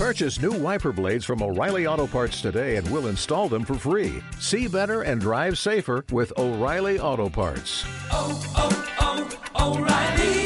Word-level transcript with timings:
Purchase 0.00 0.40
new 0.40 0.52
wiper 0.52 0.92
blades 0.92 1.26
from 1.26 1.42
O'Reilly 1.42 1.86
Auto 1.86 2.06
Parts 2.06 2.40
today 2.40 2.76
and 2.76 2.90
we'll 2.90 3.08
install 3.08 3.50
them 3.50 3.66
for 3.66 3.74
free. 3.74 4.22
See 4.38 4.66
better 4.66 5.02
and 5.02 5.20
drive 5.20 5.58
safer 5.58 6.06
with 6.10 6.32
O'Reilly 6.38 6.98
Auto 6.98 7.28
Parts. 7.28 7.84
oh, 8.10 8.32
oh, 8.56 8.72
O'Reilly 9.60 10.40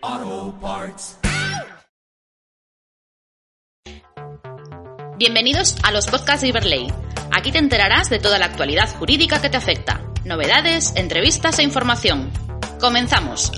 Auto 0.00 0.52
Parts. 0.60 1.18
Bienvenidos 5.18 5.74
a 5.82 5.90
los 5.90 6.06
podcasts 6.06 6.42
de 6.42 6.50
Iberley. 6.50 6.86
Aquí 7.32 7.50
te 7.50 7.58
enterarás 7.58 8.08
de 8.08 8.20
toda 8.20 8.38
la 8.38 8.46
actualidad 8.46 8.94
jurídica 8.96 9.42
que 9.42 9.50
te 9.50 9.56
afecta, 9.56 10.00
novedades, 10.24 10.94
entrevistas 10.94 11.58
e 11.58 11.64
información. 11.64 12.30
Comenzamos. 12.78 13.50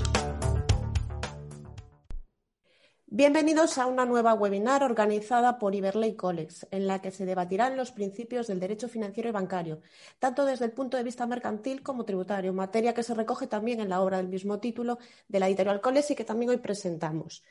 Bienvenidos 3.17 3.77
a 3.77 3.85
una 3.85 4.03
nueva 4.05 4.33
webinar 4.33 4.83
organizada 4.83 5.57
por 5.57 5.73
Iberley 5.73 6.17
Colex, 6.17 6.67
en 6.69 6.85
la 6.85 7.01
que 7.01 7.11
se 7.11 7.25
debatirán 7.25 7.77
los 7.77 7.93
principios 7.93 8.47
del 8.47 8.59
derecho 8.59 8.89
financiero 8.89 9.29
y 9.29 9.31
bancario, 9.31 9.79
tanto 10.19 10.43
desde 10.43 10.65
el 10.65 10.73
punto 10.73 10.97
de 10.97 11.03
vista 11.03 11.25
mercantil 11.25 11.81
como 11.81 12.03
tributario, 12.03 12.51
materia 12.51 12.93
que 12.93 13.03
se 13.03 13.13
recoge 13.13 13.47
también 13.47 13.79
en 13.79 13.87
la 13.87 14.01
obra 14.01 14.17
del 14.17 14.27
mismo 14.27 14.59
título 14.59 14.97
de 15.29 15.39
la 15.39 15.47
editorial 15.47 15.79
Colex 15.79 16.11
y 16.11 16.15
que 16.15 16.25
también 16.25 16.49
hoy 16.49 16.57
presentamos. 16.57 17.41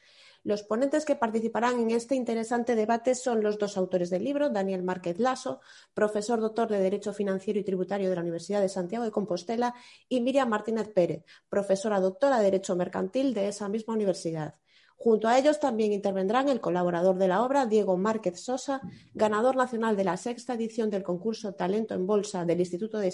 Los 0.42 0.64
ponentes 0.64 1.06
que 1.06 1.16
participarán 1.16 1.80
en 1.80 1.92
este 1.92 2.14
interesante 2.14 2.76
debate 2.76 3.14
son 3.14 3.42
los 3.42 3.58
dos 3.58 3.78
autores 3.78 4.10
del 4.10 4.22
libro, 4.22 4.50
Daniel 4.50 4.82
Márquez 4.82 5.18
Lasso, 5.18 5.62
profesor 5.94 6.42
doctor 6.42 6.68
de 6.68 6.78
Derecho 6.78 7.14
Financiero 7.14 7.58
y 7.58 7.64
Tributario 7.64 8.10
de 8.10 8.16
la 8.16 8.20
Universidad 8.20 8.60
de 8.60 8.68
Santiago 8.68 9.06
de 9.06 9.10
Compostela, 9.10 9.74
y 10.10 10.20
Miriam 10.20 10.50
Martínez 10.50 10.88
Pérez, 10.92 11.24
profesora 11.48 12.00
doctora 12.00 12.36
de 12.36 12.44
Derecho 12.44 12.76
Mercantil 12.76 13.32
de 13.32 13.48
esa 13.48 13.70
misma 13.70 13.94
universidad. 13.94 14.56
Junto 15.04 15.28
a 15.28 15.38
ellos 15.38 15.60
también 15.60 15.92
intervendrán 15.92 16.48
el 16.48 16.62
colaborador 16.62 17.18
de 17.18 17.28
la 17.28 17.42
obra, 17.42 17.66
Diego 17.66 17.98
Márquez 17.98 18.40
Sosa, 18.40 18.80
ganador 19.12 19.54
nacional 19.54 19.98
de 19.98 20.04
la 20.04 20.16
sexta 20.16 20.54
edición 20.54 20.88
del 20.88 21.02
concurso 21.02 21.52
Talento 21.52 21.92
en 21.92 22.06
Bolsa 22.06 22.46
del 22.46 22.60
Instituto 22.60 22.96
de, 22.96 23.08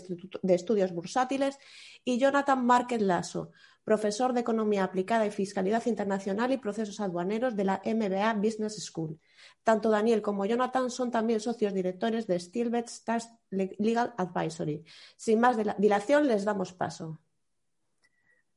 Estudios 0.55 0.93
Bursátiles, 0.93 1.59
y 2.05 2.19
Jonathan 2.19 2.65
Márquez 2.65 3.03
Lasso, 3.03 3.51
profesor 3.83 4.33
de 4.33 4.43
Economía 4.43 4.85
Aplicada 4.85 5.27
y 5.27 5.33
Fiscalidad 5.33 5.85
Internacional 5.87 6.53
y 6.53 6.59
Procesos 6.59 7.01
Aduaneros 7.01 7.57
de 7.57 7.65
la 7.65 7.83
MBA 7.85 8.35
Business 8.35 8.77
School. 8.85 9.19
Tanto 9.65 9.91
Daniel 9.91 10.23
como 10.23 10.47
Jonathan 10.47 10.91
son 10.91 11.11
también 11.11 11.41
socios 11.41 11.75
directores 11.75 12.29
de 12.29 12.39
Steelbed 12.39 12.85
Stars 12.85 13.31
Legal 13.51 14.15
Advisory. 14.17 14.85
Sin 15.17 15.41
más 15.41 15.57
dilación, 15.77 16.29
les 16.29 16.45
damos 16.45 16.73
paso. 16.73 17.19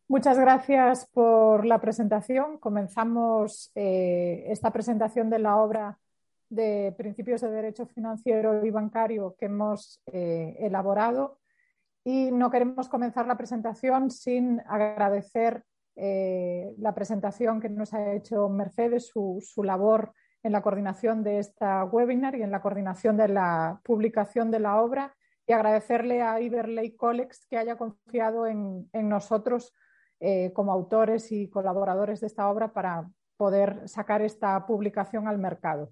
Muchas 0.09 0.38
gracias 0.38 1.08
por 1.14 1.66
la 1.66 1.80
presentación. 1.80 2.58
Comenzamos 2.58 3.72
eh, 3.73 4.44
esta 4.48 4.72
presentación 4.72 5.30
de 5.30 5.40
la 5.40 5.56
obra 5.56 5.98
de 6.50 6.94
principios 6.98 7.42
de 7.42 7.50
derecho 7.50 7.86
financiero 7.88 8.66
y 8.66 8.70
bancario 8.70 9.34
que 9.40 9.45
hemos 9.45 10.02
eh, 10.12 10.58
elaborado 10.60 11.40
y 12.04 12.32
no 12.32 12.52
queremos 12.52 12.90
comenzar 12.90 13.28
la 13.28 13.38
presentación 13.38 14.12
sin 14.12 14.60
agradecer 14.68 15.64
eh, 15.95 16.73
la 16.78 16.94
presentación 16.94 17.62
que 17.62 17.70
nos 17.70 17.94
ha 17.94 18.14
hecho 18.14 18.50
Mercedes, 18.50 19.08
su, 19.08 19.40
su, 19.42 19.64
labor 19.64 20.14
en 20.44 20.52
la 20.52 20.62
coordinación 20.62 21.23
de 21.23 21.40
esta 21.40 21.86
webinar 21.86 22.36
y 22.36 22.44
en 22.44 22.52
la 22.52 22.62
coordinación 22.62 23.16
de 23.16 23.30
la 23.30 23.80
publicación 23.84 24.52
de 24.52 24.60
la 24.60 24.82
obra 24.82 25.16
y 25.48 25.54
agradecerle 25.54 26.22
a 26.22 26.42
Iberley 26.42 26.95
Colex 26.95 27.45
que 27.50 27.58
haya 27.58 27.78
confiado 27.78 28.48
en, 28.48 28.90
en 28.92 29.08
nosotros 29.08 29.73
eh, 30.26 30.54
como 30.54 30.72
autores 30.72 31.34
y 31.34 31.50
colaboradores 31.50 32.22
de 32.22 32.28
esta 32.28 32.50
obra 32.50 32.72
para 32.72 33.12
poder 33.36 33.90
sacar 33.90 34.22
esta 34.22 34.66
publicación 34.66 35.28
al 35.28 35.38
mercado. 35.38 35.92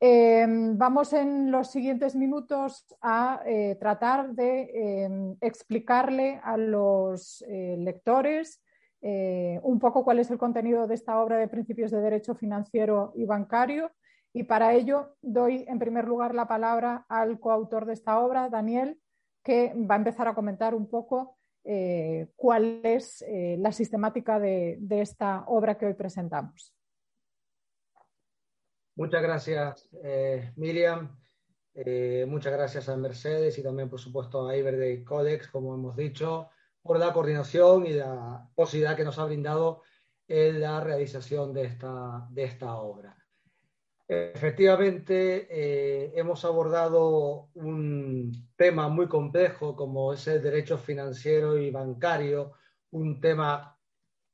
Eh, 0.00 0.46
vamos 0.48 1.12
en 1.12 1.50
los 1.50 1.70
siguientes 1.70 2.16
minutos 2.16 2.86
a 3.02 3.42
eh, 3.44 3.76
tratar 3.78 4.30
de 4.30 5.36
explicarle 5.42 6.40
a 6.42 6.56
los 6.56 7.44
lectores 7.46 8.62
un 9.02 9.78
poco 9.78 10.04
cuál 10.04 10.20
es 10.20 10.30
el 10.30 10.38
contenido 10.38 10.86
de 10.86 10.94
esta 10.94 11.20
obra 11.22 11.36
de 11.36 11.48
principios 11.48 11.90
de 11.90 12.00
derecho 12.00 12.34
financiero 12.34 13.12
y 13.14 13.26
bancario. 13.26 13.92
Y 14.32 14.44
para 14.44 14.72
ello 14.72 15.16
doy 15.20 15.66
en 15.68 15.78
primer 15.78 16.08
lugar 16.08 16.34
la 16.34 16.48
palabra 16.48 17.04
al 17.10 17.38
coautor 17.38 17.84
de 17.84 17.92
esta 17.92 18.20
obra, 18.20 18.48
Daniel, 18.48 18.98
que 19.44 19.74
va 19.74 19.96
a 19.96 19.98
empezar 19.98 20.28
a 20.28 20.34
comentar 20.34 20.74
un 20.74 20.88
poco 20.88 21.36
eh, 21.64 22.28
cuál 22.36 22.80
es 22.84 23.22
eh, 23.22 23.56
la 23.58 23.72
sistemática 23.72 24.38
de, 24.38 24.78
esta 24.90 25.44
obra 25.46 25.76
que 25.76 25.86
hoy 25.86 25.94
presentamos. 25.94 26.74
Muchas 28.96 29.22
gracias, 29.22 29.88
eh, 30.02 30.52
Miriam. 30.56 31.16
muchas 32.26 32.52
gracias 32.52 32.88
a 32.88 32.96
Mercedes 32.96 33.58
y 33.58 33.62
también, 33.62 33.88
por 33.88 34.00
supuesto, 34.00 34.48
a 34.48 34.56
Iberday 34.56 35.04
Codex, 35.04 35.48
como 35.48 35.74
hemos 35.74 35.96
dicho, 35.96 36.48
por 36.82 36.98
la 36.98 37.12
coordinación 37.12 37.86
y 37.86 37.92
la 37.92 38.48
posibilidad 38.54 38.96
que 38.96 39.04
nos 39.04 39.18
ha 39.18 39.24
brindado 39.24 39.82
en 40.28 40.60
la 40.60 40.80
realización 40.80 41.52
de 41.52 41.64
esta 41.64 42.74
obra. 42.76 43.19
Efectivamente, 44.12 45.46
eh, 45.48 46.12
hemos 46.16 46.44
abordado 46.44 47.48
un 47.54 48.32
tema 48.56 48.88
muy 48.88 49.06
complejo 49.06 49.76
como 49.76 50.12
es 50.12 50.26
el 50.26 50.42
derecho 50.42 50.78
financiero 50.78 51.56
y 51.56 51.70
bancario, 51.70 52.54
un 52.90 53.20
tema 53.20 53.78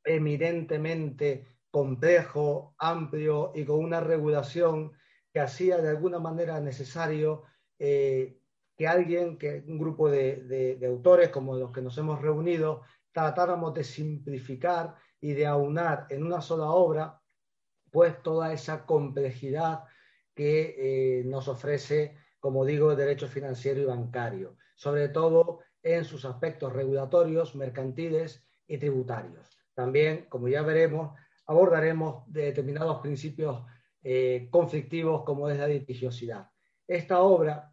eminentemente 0.02 1.44
complejo, 1.70 2.74
amplio 2.78 3.52
y 3.54 3.66
con 3.66 3.84
una 3.84 4.00
regulación 4.00 4.92
que 5.30 5.40
hacía 5.40 5.76
de 5.76 5.90
alguna 5.90 6.20
manera 6.20 6.58
necesario 6.58 7.42
eh, 7.78 8.40
que 8.78 8.88
alguien, 8.88 9.36
que 9.36 9.62
un 9.68 9.78
grupo 9.78 10.08
de, 10.08 10.76
de 10.78 10.86
autores 10.86 11.28
como 11.28 11.54
los 11.54 11.70
que 11.70 11.82
nos 11.82 11.98
hemos 11.98 12.22
reunido, 12.22 12.80
tratáramos 13.12 13.74
de 13.74 13.84
simplificar 13.84 14.94
y 15.20 15.34
de 15.34 15.44
aunar 15.44 16.06
en 16.08 16.24
una 16.24 16.40
sola 16.40 16.70
obra 16.70 17.20
pues 17.90 18.22
toda 18.22 18.52
esa 18.52 18.86
complejidad 18.86 19.84
que 20.34 21.20
eh, 21.20 21.24
nos 21.24 21.48
ofrece, 21.48 22.16
como 22.40 22.64
digo, 22.64 22.90
el 22.90 22.96
derecho 22.96 23.28
financiero 23.28 23.80
y 23.80 23.84
bancario, 23.84 24.56
sobre 24.74 25.08
todo 25.08 25.60
en 25.82 26.04
sus 26.04 26.24
aspectos 26.24 26.72
regulatorios, 26.72 27.54
mercantiles 27.54 28.46
y 28.66 28.78
tributarios. 28.78 29.58
También, 29.74 30.26
como 30.28 30.48
ya 30.48 30.62
veremos, 30.62 31.18
abordaremos 31.46 32.24
determinados 32.26 33.00
principios 33.00 33.64
eh, 34.02 34.48
conflictivos 34.50 35.24
como 35.24 35.48
es 35.48 35.58
la 35.58 35.68
litigiosidad. 35.68 36.50
Esta 36.86 37.20
obra 37.20 37.72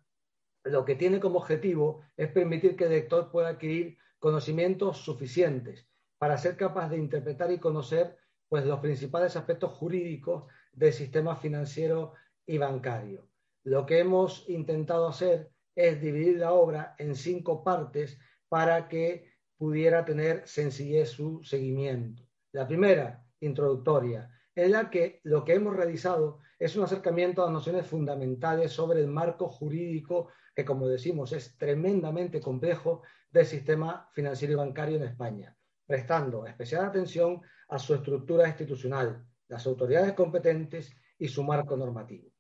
lo 0.64 0.86
que 0.86 0.96
tiene 0.96 1.20
como 1.20 1.40
objetivo 1.40 2.02
es 2.16 2.30
permitir 2.30 2.76
que 2.76 2.86
el 2.86 2.92
lector 2.92 3.30
pueda 3.32 3.50
adquirir 3.50 3.98
conocimientos 4.20 5.00
suficientes 5.00 5.88
para 6.18 6.38
ser 6.38 6.56
capaz 6.56 6.90
de 6.90 6.98
interpretar 6.98 7.52
y 7.52 7.60
conocer 7.60 8.18
pues, 8.54 8.68
los 8.68 8.82
principales 8.82 9.36
aspectos 9.36 9.72
jurídicos 9.72 10.44
del 10.74 10.94
sistema 10.94 11.36
financiero 11.36 12.14
y 12.46 12.60
bancario. 12.60 13.28
Lo 13.64 13.84
que 13.88 13.98
hemos 13.98 14.48
intentado 14.48 15.08
hacer 15.08 15.50
es 15.74 16.00
dividir 16.00 16.38
la 16.38 16.54
obra 16.54 16.94
en 17.00 17.16
cinco 17.16 17.64
partes 17.64 18.20
para 18.50 18.88
que 18.88 19.34
pudiera 19.58 20.06
tener 20.06 20.48
sencillez 20.48 21.10
su 21.10 21.44
seguimiento. 21.44 22.30
La 22.52 22.68
primera, 22.68 23.26
introductoria, 23.40 24.30
en 24.54 24.74
la 24.74 24.92
que 24.92 25.20
lo 25.24 25.44
que 25.44 25.56
hemos 25.56 25.76
realizado 25.76 26.38
es 26.60 26.76
un 26.76 26.84
acercamiento 26.84 27.44
a 27.44 27.50
nociones 27.50 27.88
fundamentales 27.88 28.72
sobre 28.72 29.00
el 29.00 29.08
marco 29.08 29.50
jurídico 29.50 30.28
que, 30.56 30.64
como 30.64 30.88
decimos, 30.88 31.32
es 31.32 31.58
tremendamente 31.58 32.40
complejo 32.40 33.02
del 33.32 33.48
sistema 33.48 34.08
financiero 34.12 34.54
y 34.54 34.58
bancario 34.58 34.98
en 34.98 35.06
España, 35.06 35.58
prestando 35.94 36.48
especial 36.48 36.86
atención 36.86 37.40
a 37.68 37.78
su 37.78 37.94
estructura 37.94 38.48
institucional, 38.48 39.24
las 39.48 39.68
autoridades 39.68 40.14
competentes 40.14 40.92
y 41.20 41.28
su 41.28 41.44
marco 41.44 41.78
normativo. 41.78 42.32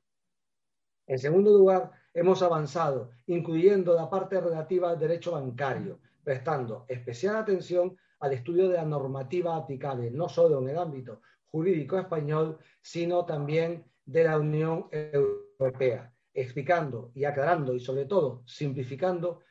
En 1.06 1.20
segundo 1.20 1.56
lugar, 1.56 1.92
hemos 2.16 2.42
avanzado, 2.42 3.12
incluyendo 3.28 3.94
la 3.94 4.10
parte 4.10 4.42
relativa 4.42 4.90
al 4.90 4.98
derecho 4.98 5.34
bancario, 5.34 6.00
prestando 6.24 6.86
especial 6.88 7.36
atención 7.36 7.96
al 8.22 8.34
estudio 8.34 8.70
de 8.70 8.78
la 8.78 8.86
normativa 8.86 9.56
aplicable, 9.56 10.10
no 10.10 10.28
solo 10.28 10.60
en 10.60 10.70
el 10.70 10.80
ámbito 10.80 11.22
jurídico 11.52 12.00
español, 12.00 12.58
sino 12.82 13.24
también 13.24 13.86
de 14.04 14.24
la 14.24 14.40
Unión 14.40 14.88
Europea, 14.90 16.12
explicando 16.34 17.12
y 17.14 17.26
aclarando 17.26 17.76
y 17.76 17.80
sobre 17.80 18.06
todo 18.06 18.42
simplificando 18.48 19.42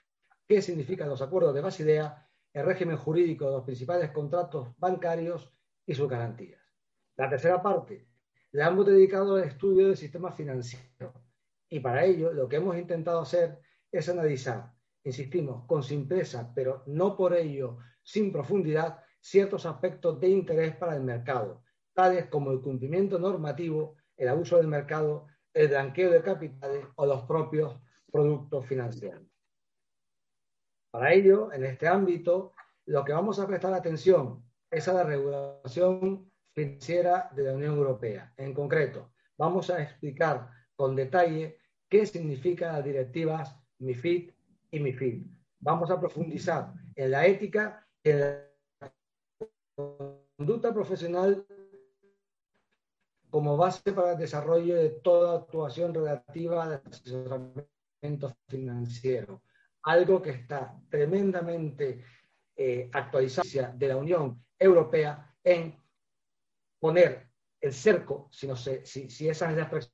qué 0.49 0.61
significan 0.61 1.09
los 1.09 1.23
acuerdos 1.23 1.55
de 1.55 1.61
Basilea, 1.61 2.22
el 2.53 2.67
régimen 2.67 2.97
jurídico 2.97 3.47
de 3.47 3.53
los 3.53 3.65
principales 3.65 4.11
contratos 4.11 4.69
bancarios 4.79 5.53
y 5.87 5.95
sus 5.95 6.09
garantías. 6.09 6.61
La 7.17 7.29
tercera 7.29 7.63
parte 7.63 8.09
la 8.53 8.69
hemos 8.69 8.87
dedicado 8.87 9.37
al 9.37 9.45
estudio 9.45 9.87
del 9.87 9.97
sistema 9.97 10.33
financiero 10.33 11.15
y 11.69 11.81
para 11.81 12.05
ello 12.05 12.33
lo 12.33 12.49
que 12.49 12.57
hemos 12.57 12.77
intentado 12.77 13.21
hacer 13.21 13.59
es 13.91 14.09
analizar, 14.09 14.73
insistimos, 15.05 15.65
con 15.67 15.83
simpleza, 15.83 16.53
pero 16.55 16.83
no 16.87 17.17
por 17.17 17.35
ello 17.35 17.79
sin 18.03 18.33
profundidad, 18.33 19.03
ciertos 19.21 19.65
aspectos 19.67 20.21
de 20.21 20.29
interés 20.29 20.77
para 20.77 20.97
el 20.97 21.03
mercado, 21.03 21.63
tales 21.95 22.27
como 22.27 22.51
el 22.51 22.61
cumplimiento 22.61 23.19
normativo, 23.19 23.97
el 24.17 24.29
abuso 24.29 24.57
del 24.57 24.67
mercado, 24.67 25.27
el 25.55 25.69
blanqueo 25.69 26.11
de 26.11 26.23
capitales 26.23 26.85
o 26.97 27.07
los 27.07 27.23
propios 27.23 27.81
productos 28.11 28.67
financieros. 28.67 29.32
Para 30.93 31.15
ello, 31.15 31.51
en 31.55 31.65
este 31.65 31.89
ámbito, 31.89 32.53
lo 32.85 33.03
que 33.03 33.15
vamos 33.15 33.39
a 33.39 33.47
prestar 33.47 33.73
atención 33.73 34.45
es 34.71 34.87
a 34.89 34.93
la 34.93 35.05
regulación 35.05 36.31
financiera 36.53 37.31
de 37.35 37.45
la 37.45 37.55
Unión 37.55 37.77
Europea. 37.77 38.35
En 38.37 38.53
concreto, 38.53 39.11
vamos 39.39 39.71
a 39.71 39.83
explicar 39.83 40.51
con 40.77 40.95
detalle 40.95 41.59
qué 41.89 42.05
significan 42.05 42.75
las 42.75 42.85
directivas 42.85 43.57
MIFID 43.79 44.33
y 44.71 44.81
MIFID. 44.81 45.27
Vamos 45.61 45.91
a 45.91 45.99
profundizar 45.99 46.75
en 46.95 47.11
la 47.11 47.27
ética 47.27 47.89
y 48.05 48.11
en 48.11 48.21
la 48.21 48.93
conducta 49.75 50.75
profesional 50.75 51.47
como 53.31 53.57
base 53.57 53.93
para 53.95 54.13
el 54.13 54.19
desarrollo 54.19 54.77
de 54.77 54.91
toda 54.91 55.39
actuación 55.39 55.95
relativa 55.95 56.65
al 56.65 56.83
asesoramiento 56.85 58.37
financiero, 58.47 59.41
algo 59.85 60.23
que 60.23 60.31
está 60.31 60.77
tremendamente 60.89 62.05
eh, 62.57 62.91
actualizado 62.93 63.49
de 63.75 63.89
la 63.89 63.97
Unión 63.97 64.45
Europea 64.59 65.35
en 65.43 65.77
poner 66.79 67.29
el 67.61 67.73
cerco, 67.73 68.29
si, 68.33 68.47
no 68.47 68.57
sé, 68.57 68.85
si, 68.85 69.09
si 69.09 69.29
esa 69.29 69.51
es 69.51 69.57
la 69.57 69.63
expresión 69.63 69.93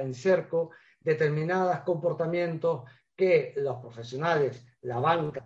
en 0.00 0.14
cerco 0.14 0.70
determinados 1.00 1.80
comportamientos 1.80 2.84
que 3.16 3.54
los 3.56 3.78
profesionales, 3.78 4.66
la 4.82 4.98
banca, 4.98 5.42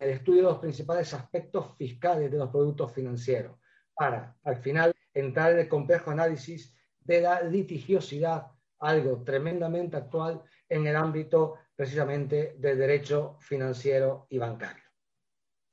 el 0.00 0.10
estudio 0.10 0.42
de 0.42 0.48
los 0.48 0.58
principales 0.58 1.12
aspectos 1.12 1.76
fiscales 1.76 2.30
de 2.30 2.38
los 2.38 2.50
productos 2.50 2.92
financieros, 2.92 3.58
para 3.94 4.36
al 4.44 4.56
final 4.56 4.91
el 5.34 5.68
complejo 5.68 6.10
análisis 6.10 6.74
de 7.00 7.20
la 7.20 7.42
litigiosidad, 7.42 8.46
algo 8.78 9.22
tremendamente 9.22 9.96
actual 9.96 10.42
en 10.68 10.86
el 10.86 10.96
ámbito 10.96 11.58
precisamente 11.74 12.54
del 12.58 12.78
derecho 12.78 13.36
financiero 13.40 14.26
y 14.30 14.38
bancario. 14.38 14.84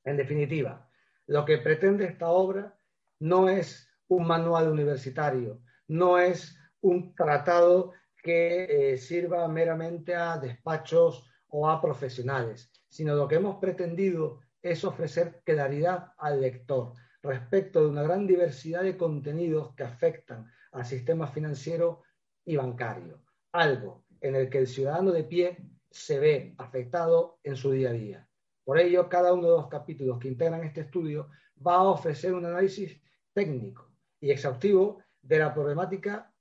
En 0.04 0.16
definitiva, 0.16 0.88
lo 1.26 1.44
que 1.44 1.58
pretende 1.58 2.06
esta 2.06 2.28
obra 2.28 2.76
no 3.20 3.48
es 3.48 3.88
un 4.08 4.26
manual 4.26 4.68
universitario, 4.68 5.62
no 5.88 6.18
es 6.18 6.56
un 6.80 7.14
tratado 7.14 7.92
que 8.22 8.92
eh, 8.92 8.96
sirva 8.96 9.46
meramente 9.48 10.14
a 10.14 10.38
despachos 10.38 11.30
o 11.48 11.68
a 11.68 11.80
profesionales, 11.80 12.70
sino 12.88 13.14
lo 13.14 13.28
que 13.28 13.36
hemos 13.36 13.56
pretendido 13.58 14.40
es 14.62 14.84
ofrecer 14.84 15.42
claridad 15.44 16.12
al 16.18 16.40
lector 16.40 16.92
respecto 17.22 17.80
de 17.80 17.90
una 17.90 18.02
gran 18.02 18.26
diversidad 18.26 18.82
de 18.82 18.96
contenidos 18.96 19.74
que 19.74 19.84
afectan 19.84 20.50
al 20.72 20.84
sistema 20.84 21.26
financiero 21.26 22.02
y 22.44 22.56
bancario, 22.56 23.22
algo 23.52 24.04
en 24.20 24.34
el 24.36 24.48
que 24.48 24.58
el 24.58 24.66
ciudadano 24.66 25.12
de 25.12 25.24
pie 25.24 25.58
se 25.90 26.18
ve 26.18 26.54
afectado 26.58 27.38
en 27.42 27.56
su 27.56 27.72
día 27.72 27.90
a 27.90 27.92
día. 27.92 28.28
Por 28.64 28.78
ello, 28.78 29.08
cada 29.08 29.32
uno 29.32 29.48
de 29.48 29.56
los 29.56 29.68
capítulos 29.68 30.18
que 30.18 30.28
integran 30.28 30.62
este 30.64 30.82
estudio 30.82 31.28
va 31.66 31.76
a 31.76 31.82
ofrecer 31.84 32.32
un 32.34 32.44
análisis 32.44 33.00
técnico 33.32 33.90
y 34.20 34.30
exhaustivo 34.30 35.02
de 35.22 35.38
la 35.38 35.52
problemática 35.52 36.32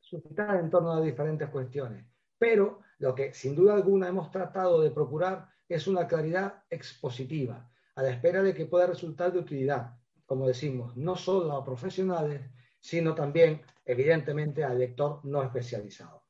suscitada 0.00 0.60
en 0.60 0.70
torno 0.70 0.92
a 0.92 1.00
diferentes 1.00 1.48
cuestiones. 1.48 2.06
Pero 2.38 2.80
lo 2.98 3.14
que 3.14 3.34
sin 3.34 3.54
duda 3.54 3.74
alguna 3.74 4.08
hemos 4.08 4.30
tratado 4.30 4.80
de 4.80 4.90
procurar 4.90 5.48
es 5.68 5.86
una 5.86 6.06
claridad 6.06 6.62
expositiva, 6.70 7.68
a 7.96 8.02
la 8.02 8.10
espera 8.10 8.42
de 8.42 8.54
que 8.54 8.66
pueda 8.66 8.86
resultar 8.86 9.32
de 9.32 9.40
utilidad, 9.40 9.96
como 10.26 10.46
decimos, 10.46 10.96
no 10.96 11.16
solo 11.16 11.52
a 11.52 11.64
profesionales, 11.64 12.42
sino 12.78 13.14
también, 13.14 13.62
evidentemente, 13.84 14.62
al 14.62 14.78
lector 14.78 15.20
no 15.24 15.42
especializado. 15.42 16.22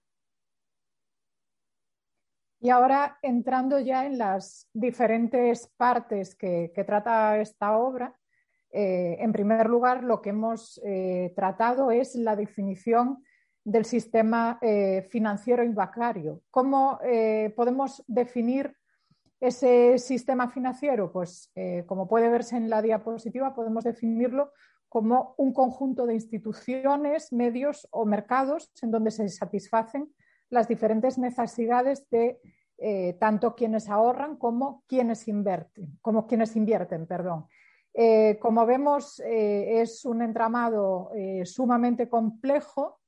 Y 2.60 2.70
ahora 2.70 3.18
entrando 3.20 3.78
ya 3.80 4.06
en 4.06 4.16
las 4.16 4.70
diferentes 4.72 5.68
partes 5.76 6.34
que, 6.34 6.72
trata 6.86 7.38
esta 7.38 7.76
obra, 7.76 8.18
eh, 8.70 9.16
en 9.20 9.32
primer 9.32 9.68
lugar, 9.68 10.04
lo 10.04 10.22
que 10.22 10.30
hemos 10.30 10.80
eh, 10.84 11.32
tratado 11.36 11.90
es 11.90 12.14
la 12.14 12.36
definición 12.36 13.22
del 13.64 13.84
sistema 13.84 14.58
eh, 14.62 15.02
financiero 15.10 15.64
y 15.64 15.68
bancario. 15.68 16.42
¿Cómo 16.50 17.00
podemos 17.56 18.04
definir 18.06 18.76
ese 19.41 19.99
sistema 19.99 20.49
financiero? 20.49 21.12
Pues, 21.12 21.53
como 21.87 22.09
puede 22.09 22.29
verse 22.29 22.56
en 22.56 22.71
la 22.71 22.83
diapositiva, 22.83 23.55
podemos 23.55 23.85
definirlo 23.85 24.53
como 24.88 25.35
un 25.37 25.53
conjunto 25.53 26.06
de 26.06 26.15
instituciones, 26.15 27.33
medios 27.33 27.87
o 27.91 28.06
mercados 28.06 28.71
en 28.83 28.91
donde 28.91 29.11
se 29.11 29.29
satisfacen 29.29 30.12
las 30.49 30.69
diferentes 30.69 31.19
necesidades 31.19 32.09
de 32.11 32.41
eh, 32.79 33.15
tanto 33.19 33.55
quienes 33.55 33.88
ahorran 33.88 34.37
como 34.37 34.85
quienes 34.87 35.29
invierten, 35.29 35.99
como 36.03 36.27
quienes 36.27 36.56
invierten, 36.56 37.06
perdón. 37.06 37.47
Eh, 37.94 38.38
como 38.41 38.67
vemos, 38.67 39.21
eh, 39.21 39.81
es 39.81 40.05
un 40.05 40.21
entramado 40.21 41.11
sumamente 41.44 42.09
complejo 42.09 43.00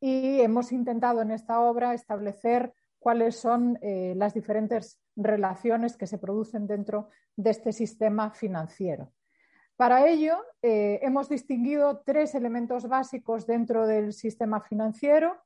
y 0.00 0.40
hemos 0.40 0.70
intentado 0.70 1.22
en 1.22 1.32
esta 1.32 1.60
obra 1.60 1.94
establecer 1.94 2.72
cuáles 2.98 3.36
son 3.36 3.78
las 3.82 4.34
diferentes 4.34 5.00
relaciones 5.16 5.96
que 5.96 6.06
se 6.06 6.18
producen 6.18 6.66
dentro 6.66 7.08
de 7.36 7.50
este 7.50 7.72
sistema 7.72 8.30
financiero. 8.30 9.12
Para 9.76 10.08
ello, 10.08 10.38
hemos 10.62 11.28
distinguido 11.28 12.02
tres 12.04 12.34
elementos 12.34 12.88
básicos 12.88 13.46
dentro 13.46 13.86
del 13.86 14.14
sistema 14.14 14.60
financiero 14.62 15.36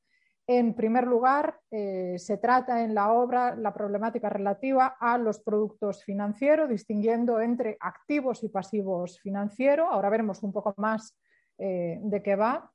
en 0.53 0.75
primer 0.75 1.07
lugar, 1.07 1.61
eh, 1.71 2.17
se 2.19 2.37
trata 2.37 2.83
en 2.83 2.93
la 2.93 3.13
obra 3.13 3.55
la 3.55 3.73
problemática 3.73 4.29
relativa 4.29 4.97
a 4.99 5.17
los 5.17 5.39
productos 5.39 6.03
financieros, 6.03 6.69
distinguiendo 6.69 7.41
entre 7.41 7.77
activos 7.79 8.43
y 8.43 8.49
pasivos 8.49 9.21
financieros. 9.21 9.87
Ahora 9.89 10.11
veremos 10.11 10.43
un 10.43 10.53
poco 10.53 10.75
más 10.77 11.17
eh, 11.57 12.01
de 12.03 12.21
qué 12.25 12.35
va 12.35 12.69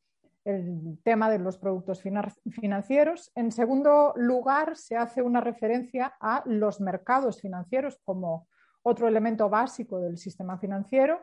el 0.45 1.00
tema 1.03 1.30
de 1.30 1.39
los 1.39 1.57
productos 1.57 2.01
financieros. 2.01 3.31
En 3.36 3.51
segundo 3.51 4.13
lugar, 4.15 4.77
se 4.77 4.95
hace 4.95 5.21
una 5.24 5.42
referencia 5.42 6.15
a 6.19 6.44
los 6.45 6.80
mercados 6.80 7.42
financieros 7.42 8.00
como 8.06 8.47
otro 8.83 9.07
elemento 9.07 9.50
básico 9.50 10.00
del 10.00 10.18
sistema 10.18 10.59
financiero. 10.59 11.19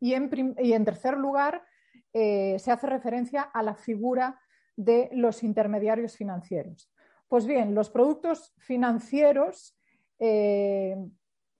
Y 0.00 0.14
en, 0.14 0.84
tercer 0.84 1.16
lugar, 1.16 1.62
eh, 2.12 2.58
se 2.58 2.72
hace 2.72 2.88
referencia 2.88 3.42
a 3.42 3.62
la 3.62 3.76
figura 3.76 4.40
de 4.76 5.08
los 5.12 5.44
intermediarios 5.44 6.16
financieros. 6.16 6.92
Pues 7.28 7.46
bien, 7.46 7.74
los 7.74 7.88
productos 7.88 8.52
financieros 8.58 9.78
eh, 10.18 10.96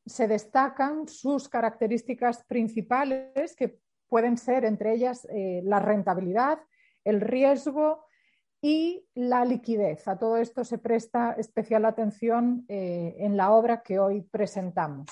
se 0.05 0.27
destacan 0.27 1.07
sus 1.07 1.49
características 1.49 2.45
principales, 2.45 3.55
que 3.55 3.79
pueden 4.15 4.39
ser 4.39 4.65
entre 4.65 4.95
ellas 4.95 5.27
eh, 5.29 5.61
la 5.65 5.81
rentabilidad, 5.81 6.61
el 7.03 7.21
riesgo 7.21 8.07
y 8.63 9.05
la 9.17 9.45
liquidez. 9.45 10.07
A 10.07 10.21
todo 10.21 10.37
esto 10.37 10.63
se 10.63 10.79
presta 10.79 11.33
especial 11.33 11.85
atención 11.85 12.65
eh, 12.69 13.17
en 13.19 13.37
la 13.37 13.51
obra 13.51 13.83
que 13.83 13.99
hoy 13.99 14.23
presentamos. 14.23 15.11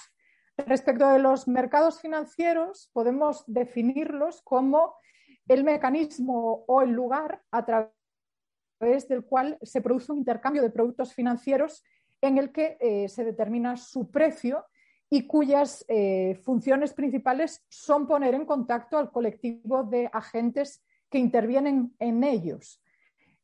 Respecto 0.57 1.09
de 1.09 1.19
los 1.19 1.49
mercados 1.49 2.01
financieros, 2.01 2.91
podemos 2.93 3.43
definirlos 3.49 4.41
como 4.43 4.95
el 5.49 5.65
mecanismo 5.65 6.63
o 6.69 6.83
el 6.83 6.93
lugar 6.93 7.43
a 7.51 7.65
través 7.65 9.09
del 9.09 9.25
cual 9.25 9.59
se 9.63 9.81
produce 9.81 10.13
un 10.13 10.19
intercambio 10.19 10.63
de 10.63 10.71
productos 10.71 11.13
financieros 11.13 11.83
en 12.21 12.39
el 12.39 12.53
que 12.53 12.77
eh, 12.79 13.09
se 13.09 13.25
determina 13.25 13.77
su 13.77 14.13
precio 14.13 14.65
y 15.13 15.27
cuyas 15.27 15.85
eh, 15.89 16.41
funciones 16.43 16.95
principales 16.95 17.63
son 17.69 18.07
poner 18.07 18.33
en 18.33 18.47
contacto 18.47 18.97
al 18.97 19.11
colectivo 19.11 19.85
de 19.85 20.09
agentes 20.11 20.83
que 21.11 21.19
intervienen 21.19 21.95
en 21.99 22.25
ellos. 22.25 22.83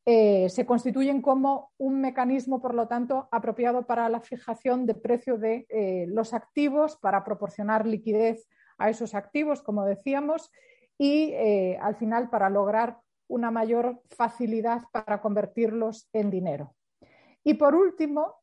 Eh, 0.06 0.48
se 0.48 0.64
constituyen 0.64 1.20
como 1.20 1.72
un 1.76 2.00
mecanismo, 2.00 2.62
por 2.62 2.72
lo 2.72 2.88
tanto, 2.88 3.28
apropiado 3.30 3.86
para 3.86 4.08
la 4.08 4.22
fijación 4.22 4.86
de 4.86 4.94
precio 4.94 5.36
de 5.36 6.06
los 6.08 6.32
activos, 6.32 6.96
para 6.96 7.22
proporcionar 7.22 7.86
liquidez 7.86 8.48
a 8.78 8.88
esos 8.88 9.14
activos, 9.14 9.60
como 9.60 9.84
decíamos, 9.84 10.50
y 10.96 11.32
eh, 11.34 11.78
al 11.82 11.96
final 11.96 12.30
para 12.30 12.48
lograr 12.48 12.98
una 13.28 13.50
mayor 13.50 14.00
facilidad 14.08 14.84
para 14.90 15.20
convertirlos 15.20 16.08
en 16.14 16.30
dinero. 16.30 16.74
Y 17.44 17.54
por 17.54 17.74
último, 17.74 18.36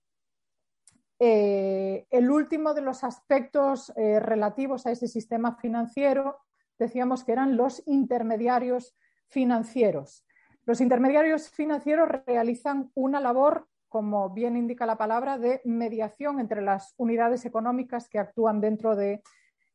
eh, 1.28 2.06
el 2.12 2.30
último 2.30 2.76
de 2.76 2.82
los 2.82 3.04
aspectos 3.04 3.92
eh, 3.96 4.20
relativos 4.20 4.86
a 4.86 4.92
ese 4.92 5.08
sistema 5.08 5.56
financiero, 5.56 6.38
decíamos 6.78 7.24
que 7.24 7.32
eran 7.32 7.58
los 7.58 7.82
intermediarios 7.88 8.96
financieros. 9.28 10.24
Los 10.66 10.82
intermediarios 10.82 11.50
financieros 11.50 12.10
realizan 12.28 12.92
una 12.94 13.20
labor 13.20 13.68
como 13.90 14.30
bien 14.30 14.56
indica 14.56 14.86
la 14.86 14.98
palabra, 14.98 15.40
de 15.40 15.62
mediación 15.64 16.40
entre 16.40 16.62
las 16.62 16.94
unidades 16.98 17.46
económicas 17.46 18.08
que 18.08 18.20
actúan 18.20 18.62
dentro 18.62 18.96
de 18.96 19.24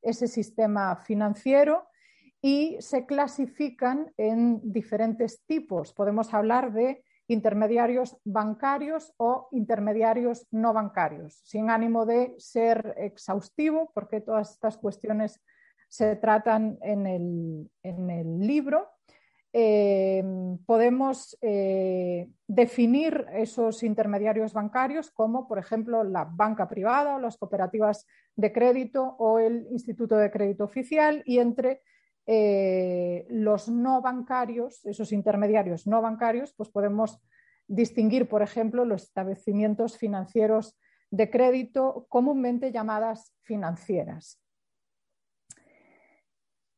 ese 0.02 0.28
sistema 0.28 0.94
financiero 0.94 1.88
y 2.42 2.76
se 2.80 3.06
clasifican 3.06 4.12
en 4.18 4.60
diferentes 4.62 5.42
tipos. 5.46 5.94
Podemos 5.94 6.32
hablar 6.32 6.72
de 6.72 7.02
intermediarios 7.30 8.16
bancarios 8.24 9.14
o 9.16 9.48
intermediarios 9.52 10.48
no 10.50 10.72
bancarios, 10.72 11.40
sin 11.44 11.70
ánimo 11.70 12.04
de 12.04 12.34
ser 12.38 12.94
exhaustivo, 12.96 13.92
porque 13.94 14.20
todas 14.20 14.50
estas 14.50 14.76
cuestiones 14.76 15.40
se 15.88 16.16
tratan 16.16 16.76
en 16.82 17.06
el, 17.06 18.40
libro. 18.40 18.88
Eh, 19.52 20.24
podemos 20.66 21.36
eh, 21.40 22.28
definir 22.48 23.26
esos 23.32 23.84
intermediarios 23.84 24.52
bancarios 24.52 25.12
como, 25.12 25.46
por 25.46 25.58
ejemplo, 25.58 26.02
la 26.02 26.24
banca 26.24 26.68
privada 26.68 27.14
o 27.14 27.20
las 27.20 27.36
cooperativas 27.36 28.06
de 28.34 28.52
crédito 28.52 29.04
o 29.18 29.38
el 29.38 29.68
Instituto 29.70 30.16
de 30.16 30.32
Crédito 30.32 30.64
Oficial 30.64 31.22
y 31.26 31.38
entre 31.38 31.82
eh, 32.32 33.26
los 33.28 33.68
no 33.68 34.00
bancarios, 34.00 34.86
esos 34.86 35.10
intermediarios 35.10 35.88
no 35.88 36.00
bancarios, 36.00 36.54
pues 36.56 36.68
podemos 36.68 37.20
distinguir, 37.66 38.28
por 38.28 38.40
ejemplo, 38.40 38.84
los 38.84 39.02
establecimientos 39.02 39.98
financieros 39.98 40.78
de 41.10 41.28
crédito 41.28 42.06
comúnmente 42.08 42.70
llamadas 42.70 43.34
financieras. 43.42 44.40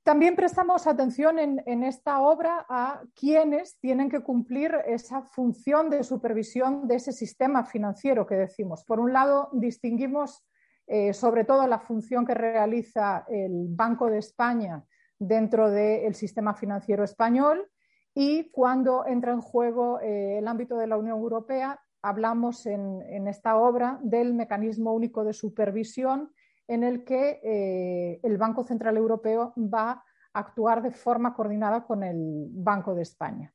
También 0.03 0.37
prestamos 0.37 0.87
atención 0.87 1.39
en, 1.39 1.85
esta 1.85 2.23
obra 2.23 2.65
a 2.71 3.03
quienes 3.15 3.79
tienen 3.79 4.09
que 4.09 4.21
cumplir 4.21 4.75
esa 4.87 5.21
función 5.21 5.91
de 5.91 6.03
supervisión 6.03 6.89
de 6.89 6.95
ese 6.95 7.13
sistema 7.13 7.67
financiero 7.67 8.27
que 8.27 8.37
decimos. 8.37 8.85
Por 8.87 9.01
un 9.01 9.13
lado, 9.13 9.51
distinguimos 9.53 10.49
eh, 10.87 11.13
sobre 11.13 11.45
todo 11.45 11.67
la 11.67 11.79
función 11.79 12.25
que 12.25 12.33
realiza 12.33 13.27
el 13.29 13.67
Banco 13.69 14.07
de 14.07 14.19
España 14.19 14.83
dentro 15.23 15.71
del 15.71 16.15
sistema 16.15 16.55
financiero 16.55 17.05
español 17.05 17.69
y 18.15 18.51
cuando 18.51 19.07
entra 19.07 19.33
en 19.33 19.41
juego 19.41 20.01
eh, 20.01 20.39
el 20.39 20.49
ámbito 20.49 20.77
de 20.77 20.87
la 20.87 20.97
Unión 20.97 21.19
Europea, 21.19 21.81
hablamos 22.03 22.67
en, 22.67 23.29
esta 23.29 23.57
obra 23.57 24.01
del 24.03 24.35
mecanismo 24.35 24.93
único 24.93 25.25
de 25.25 25.33
supervisión 25.33 26.33
en 26.67 26.83
el 26.83 27.05
que 27.05 27.41
eh, 27.43 28.21
el 28.23 28.37
Banco 28.37 28.65
Central 28.65 28.97
Europeo 28.97 29.55
va 29.57 29.91
a 29.91 30.05
actuar 30.33 30.83
de 30.83 30.91
forma 30.91 31.35
coordinada 31.35 31.85
con 31.85 32.03
el 32.03 32.49
Banco 32.51 32.95
de 32.95 33.03
España. 33.03 33.55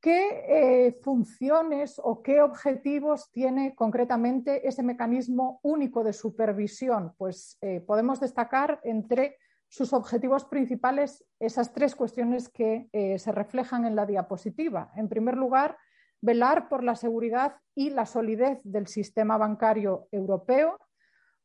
¿Qué 0.00 0.44
eh, 0.48 0.92
funciones 1.02 2.00
o 2.02 2.22
qué 2.22 2.40
objetivos 2.40 3.30
tiene 3.32 3.74
concretamente 3.74 4.66
ese 4.66 4.82
mecanismo 4.82 5.60
único 5.62 6.02
de 6.04 6.12
supervisión? 6.12 7.12
Pues 7.18 7.58
podemos 7.86 8.20
destacar 8.20 8.80
entre 8.84 9.36
sus 9.68 9.92
objetivos 9.92 10.44
principales 10.44 11.24
esas 11.38 11.72
tres 11.72 11.94
cuestiones 11.94 12.48
que 12.48 12.88
eh, 12.92 13.18
se 13.18 13.32
reflejan 13.32 13.84
en 13.84 13.96
la 13.96 14.06
diapositiva. 14.06 14.90
En 14.96 15.08
primer 15.08 15.36
lugar, 15.36 15.76
velar 16.20 16.68
por 16.68 16.82
la 16.82 16.96
seguridad 16.96 17.56
y 17.74 17.90
la 17.90 18.06
solidez 18.06 18.60
del 18.64 18.86
sistema 18.86 19.36
bancario 19.36 20.08
europeo, 20.10 20.78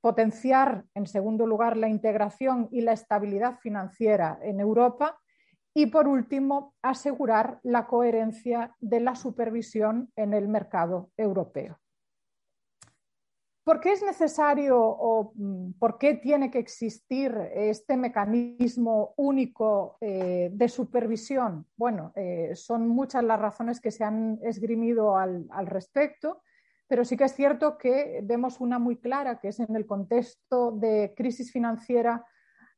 potenciar, 0.01 0.85
en 0.95 1.05
segundo 1.05 1.45
lugar, 1.45 1.77
la 1.77 1.89
integración 1.89 2.67
y 2.71 2.81
la 2.81 2.93
estabilidad 2.93 3.59
financiera 3.59 4.39
en 4.41 4.59
Europa 4.59 5.19
y, 5.73 5.87
por 5.87 6.07
último, 6.07 6.73
asegurar 6.81 7.59
la 7.63 7.87
coherencia 7.87 8.75
de 8.79 8.99
la 8.99 9.15
supervisión 9.15 10.11
en 10.15 10.33
el 10.33 10.47
mercado 10.47 11.09
europeo. 11.17 11.79
¿Por 13.63 13.79
qué 13.79 13.93
es 13.93 14.03
necesario 14.03 14.77
o 14.77 15.31
mm, 15.35 15.73
por 15.79 15.97
qué 15.97 16.15
tiene 16.15 16.51
que 16.51 16.59
existir 16.59 17.33
este 17.53 17.95
mecanismo 17.95 19.13
único 19.15 19.97
eh, 20.01 20.49
de 20.51 20.67
supervisión? 20.67 21.65
Bueno, 21.77 22.11
eh, 22.15 22.51
son 22.55 22.89
muchas 22.89 23.23
las 23.23 23.39
razones 23.39 23.79
que 23.79 23.91
se 23.91 24.03
han 24.03 24.37
esgrimido 24.43 25.17
al, 25.17 25.47
respecto, 25.65 26.41
pero 26.87 27.05
sí 27.05 27.15
que 27.15 27.23
es 27.23 27.35
cierto 27.35 27.77
que 27.77 28.19
vemos 28.23 28.59
una 28.59 28.79
muy 28.79 28.97
clara, 28.97 29.39
que 29.39 29.47
es 29.47 29.61
en 29.61 29.73
el 29.77 29.85
contexto 29.85 30.71
de 30.73 31.13
crisis 31.15 31.49
financiera 31.49 32.25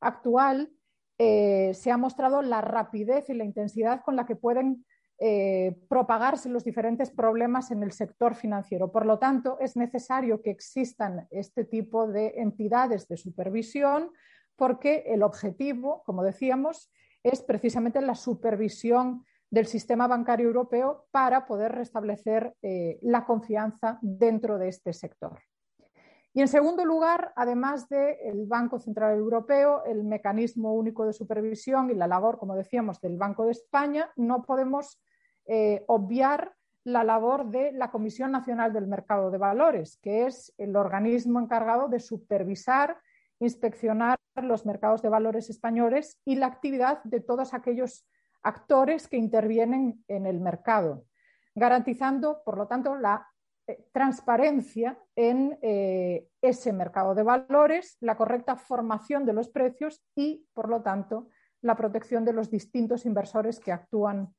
actual, 0.00 0.70
eh, 1.18 1.72
se 1.74 1.90
ha 1.90 1.96
mostrado 1.96 2.42
la 2.42 2.60
rapidez 2.60 3.28
y 3.28 3.34
la 3.34 3.44
intensidad 3.44 4.02
con 4.04 4.14
la 4.14 4.24
que 4.24 4.36
pueden 4.36 4.85
eh, 5.18 5.74
propagarse 5.88 6.48
los 6.48 6.64
diferentes 6.64 7.10
problemas 7.10 7.70
en 7.70 7.82
el 7.82 7.92
sector 7.92 8.34
financiero. 8.34 8.92
Por 8.92 9.06
lo 9.06 9.18
tanto, 9.18 9.58
es 9.60 9.76
necesario 9.76 10.42
que 10.42 10.50
existan 10.50 11.26
este 11.30 11.64
tipo 11.64 12.06
de 12.06 12.34
entidades 12.36 13.08
de 13.08 13.16
supervisión 13.16 14.10
porque 14.56 15.04
el 15.06 15.22
objetivo, 15.22 16.02
como 16.04 16.22
decíamos, 16.22 16.90
es 17.22 17.42
precisamente 17.42 18.00
la 18.00 18.14
supervisión 18.14 19.24
del 19.50 19.66
sistema 19.66 20.06
bancario 20.06 20.48
europeo 20.48 21.06
para 21.10 21.46
poder 21.46 21.72
restablecer 21.72 22.54
eh, 22.62 22.98
la 23.02 23.24
confianza 23.24 23.98
dentro 24.02 24.58
de 24.58 24.68
este 24.68 24.92
sector. 24.92 25.40
Y 26.36 26.42
en 26.42 26.48
segundo 26.48 26.84
lugar, 26.84 27.32
además 27.34 27.88
del 27.88 28.44
Banco 28.44 28.78
Central 28.78 29.16
Europeo, 29.16 29.82
el 29.86 30.04
mecanismo 30.04 30.74
único 30.74 31.06
de 31.06 31.14
supervisión 31.14 31.90
y 31.90 31.94
la 31.94 32.06
labor, 32.06 32.36
como 32.38 32.54
decíamos, 32.54 33.00
del 33.00 33.16
Banco 33.16 33.46
de 33.46 33.52
España, 33.52 34.10
no 34.16 34.42
podemos 34.42 35.00
eh, 35.46 35.82
obviar 35.88 36.54
la 36.84 37.04
labor 37.04 37.46
de 37.46 37.72
la 37.72 37.90
Comisión 37.90 38.32
Nacional 38.32 38.74
del 38.74 38.86
Mercado 38.86 39.30
de 39.30 39.38
Valores, 39.38 39.98
que 40.02 40.26
es 40.26 40.52
el 40.58 40.76
organismo 40.76 41.40
encargado 41.40 41.88
de 41.88 42.00
supervisar, 42.00 42.98
inspeccionar 43.38 44.18
los 44.34 44.66
mercados 44.66 45.00
de 45.00 45.08
valores 45.08 45.48
españoles 45.48 46.20
y 46.26 46.36
la 46.36 46.48
actividad 46.48 47.02
de 47.04 47.20
todos 47.20 47.54
aquellos 47.54 48.06
actores 48.42 49.08
que 49.08 49.16
intervienen 49.16 50.04
en 50.06 50.26
el 50.26 50.40
mercado, 50.40 51.06
garantizando, 51.54 52.42
por 52.44 52.58
lo 52.58 52.66
tanto, 52.66 52.94
la 52.94 53.26
transparencia 53.92 54.98
en 55.16 55.58
eh, 55.62 56.28
ese 56.40 56.72
mercado 56.72 57.14
de 57.14 57.22
valores, 57.22 57.96
la 58.00 58.16
correcta 58.16 58.56
formación 58.56 59.24
de 59.26 59.32
los 59.32 59.48
precios 59.48 60.02
y, 60.14 60.46
por 60.54 60.68
lo 60.68 60.82
tanto, 60.82 61.28
la 61.62 61.76
protección 61.76 62.24
de 62.24 62.32
los 62.32 62.50
distintos 62.50 63.06
inversores 63.06 63.58
que 63.58 63.72
actúan 63.72 64.34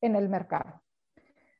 en 0.00 0.16
el 0.16 0.28
mercado. 0.28 0.82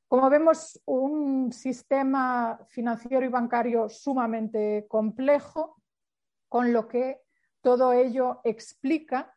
Como 0.08 0.28
vemos, 0.28 0.82
un 0.84 1.52
sistema 1.52 2.58
financiero 2.68 3.24
y 3.24 3.28
bancario 3.28 3.88
sumamente 3.88 4.86
complejo, 4.88 5.76
con 6.48 6.72
lo 6.72 6.86
que 6.86 7.20
todo 7.62 7.92
ello 7.92 8.40
explica 8.44 9.32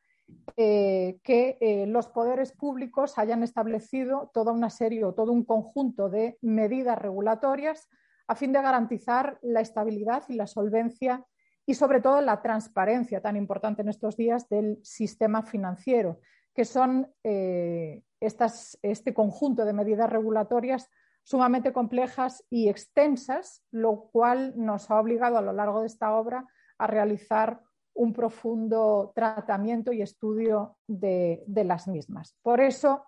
eh, 0.58 1.20
que 1.24 1.58
eh, 1.60 1.86
los 1.86 2.08
poderes 2.08 2.52
públicos 2.52 3.18
hayan 3.18 3.44
establecido 3.44 4.32
toda 4.34 4.52
una 4.52 4.70
serie 4.70 5.04
o 5.04 5.14
todo 5.14 5.32
un 5.32 5.44
conjunto 5.44 6.10
de 6.10 6.38
medidas 6.42 6.98
regulatorias 6.98 7.90
a 8.28 8.36
fin 8.36 8.52
de 8.54 8.62
garantizar 8.62 9.38
la 9.42 9.62
estabilidad 9.62 10.24
y 10.30 10.36
la 10.36 10.48
solvencia 10.48 11.26
y 11.66 11.74
sobre 11.74 12.00
todo 12.00 12.22
la 12.22 12.42
transparencia 12.42 13.22
tan 13.22 13.36
importante 13.36 13.82
en 13.82 13.90
estos 13.90 14.18
días 14.18 14.48
del 14.50 14.80
sistema 14.84 15.44
financiero, 15.44 16.20
que 16.54 16.66
son 16.66 17.12
eh, 17.24 18.04
este 18.20 19.14
conjunto 19.14 19.66
de 19.66 19.74
medidas 19.74 20.10
regulatorias 20.10 20.90
sumamente 21.24 21.74
complejas 21.74 22.44
y 22.50 22.70
extensas, 22.70 23.64
lo 23.72 24.10
cual 24.12 24.54
nos 24.56 24.90
ha 24.90 25.00
obligado 25.00 25.38
a 25.38 25.42
lo 25.42 25.54
largo 25.54 25.82
de 25.82 25.88
esta 25.88 26.16
obra 26.16 26.48
a 26.78 26.88
realizar 26.88 27.62
un 27.96 28.14
profundo 28.14 29.12
tratamiento 29.16 29.92
y 29.92 30.02
estudio 30.02 30.78
de, 30.86 31.44
las 31.48 31.88
mismas. 31.88 32.36
Por 32.42 32.60
eso, 32.60 33.06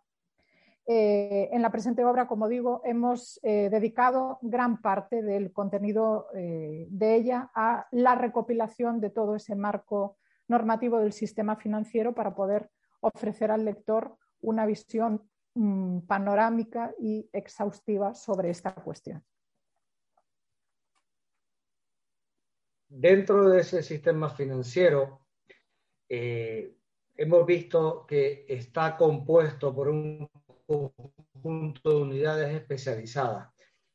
eh, 0.87 1.49
en 1.51 1.61
la 1.61 1.71
presente 1.71 2.05
obra, 2.05 2.27
como 2.27 2.47
digo, 2.47 2.81
hemos 2.85 3.39
eh, 3.43 3.69
dedicado 3.69 4.39
gran 4.41 4.81
parte 4.81 5.21
del 5.21 5.51
contenido 5.51 6.27
eh, 6.33 6.87
de 6.89 7.15
ella 7.15 7.51
a 7.53 7.87
la 7.91 8.15
recopilación 8.15 9.01
de 9.01 9.09
todo 9.09 9.35
ese 9.35 9.55
marco 9.55 10.17
normativo 10.47 10.99
del 10.99 11.11
sistema 11.11 11.57
financiero 11.57 12.15
para 12.15 12.33
poder 12.33 12.69
ofrecer 13.01 13.51
al 13.51 13.65
lector 13.65 14.17
una 14.39 14.65
visión 14.65 15.29
mm, 15.55 15.99
panorámica 16.07 16.93
y 16.97 17.29
exhaustiva 17.33 18.13
sobre 18.13 18.49
esta 18.49 18.73
cuestión. 18.73 19.23
Dentro 22.89 23.49
de 23.49 23.61
ese 23.61 23.83
sistema 23.83 24.29
financiero, 24.29 25.21
eh, 26.09 26.75
hemos 27.15 27.45
visto 27.45 28.05
que 28.07 28.45
está 28.47 28.95
compuesto 28.95 29.75
por 29.75 29.89
un 29.89 30.29
conjunto 30.65 31.89
de 31.89 31.95
unidades 31.95 32.55
especializadas 32.55 33.49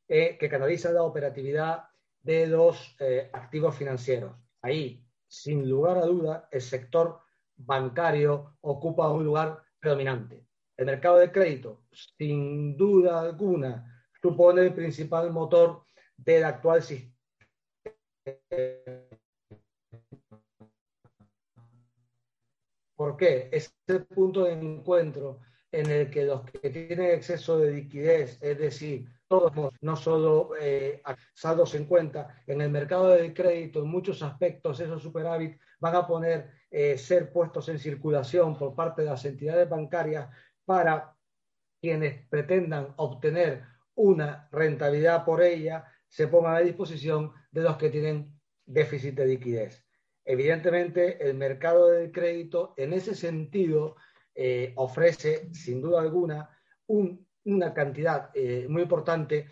eh, 0.08 0.37
que 0.38 0.49
canalizan 0.49 0.94
la 0.94 1.02
operatividad 1.02 1.84
de 2.20 2.46
los 2.46 2.96
eh, 3.00 3.30
activos 3.32 3.76
financieros. 3.76 4.37
Ahí, 4.61 5.04
sin 5.26 5.68
lugar 5.68 5.99
a 5.99 6.06
duda, 6.06 6.49
el 6.50 6.61
sector 6.61 7.20
bancario 7.56 8.58
ocupa 8.61 9.11
un 9.11 9.25
lugar 9.25 9.62
predominante. 9.78 10.46
El 10.76 10.87
mercado 10.87 11.18
de 11.18 11.32
crédito, 11.32 11.84
sin 11.90 12.76
duda 12.76 13.20
alguna, 13.20 14.04
supone 14.20 14.62
el 14.62 14.75
principal 14.75 15.30
motor 15.32 15.84
del 16.16 16.44
actual 16.44 16.82
sistema. 16.82 17.12
¿Por 22.97 23.17
qué? 23.17 23.49
Es 23.50 23.75
el 23.88 24.07
punto 24.07 24.45
de 24.45 24.52
encuentro 24.52 25.41
en 25.73 25.91
el 25.91 26.11
que 26.11 26.25
los 26.25 26.43
que 26.43 26.71
tienen 26.71 27.11
exceso 27.11 27.59
de 27.59 27.73
liquidez, 27.73 28.41
es 28.43 28.59
decir, 28.59 29.09
todos, 29.26 29.73
no 29.81 29.97
solo 29.97 30.50
eh, 30.61 31.02
saldos 31.35 31.75
en 31.75 31.87
cuenta, 31.87 32.43
en 32.47 32.61
el 32.61 32.71
mercado 32.71 33.09
del 33.09 33.33
crédito, 33.33 33.81
en 33.81 33.88
muchos 33.88 34.23
aspectos, 34.23 34.79
esos 34.79 35.02
superávit 35.02 35.59
van 35.81 35.97
a 35.97 36.07
poner, 36.07 36.50
eh, 36.71 36.99
ser 36.99 37.33
puestos 37.33 37.69
en 37.71 37.79
circulación 37.79 38.57
por 38.57 38.75
parte 38.75 39.02
de 39.02 39.09
las 39.09 39.25
entidades 39.25 39.69
bancarias 39.69 40.29
para 40.64 41.17
quienes 41.81 42.29
pretendan 42.29 42.93
obtener 42.97 43.64
una 43.95 44.49
rentabilidad 44.52 45.25
por 45.25 45.43
ella, 45.43 45.85
se 46.12 46.28
pongan 46.28 46.57
a 46.57 46.61
disposición 46.61 47.33
de 47.50 47.62
los 47.62 47.78
que 47.78 47.88
tienen 47.88 48.38
déficit 48.66 49.14
de 49.14 49.26
liquidez. 49.26 49.83
Evidentemente, 50.26 51.26
el 51.26 51.35
mercado 51.35 51.88
del 51.88 52.12
crédito 52.12 52.75
en 52.76 52.92
ese 52.92 53.14
sentido 53.14 53.97
eh, 54.35 54.75
ofrece, 54.76 55.49
sin 55.54 55.81
duda 55.81 56.02
alguna, 56.02 56.50
una 56.87 57.73
cantidad 57.73 58.31
eh, 58.35 58.66
muy 58.69 58.83
importante 58.83 59.49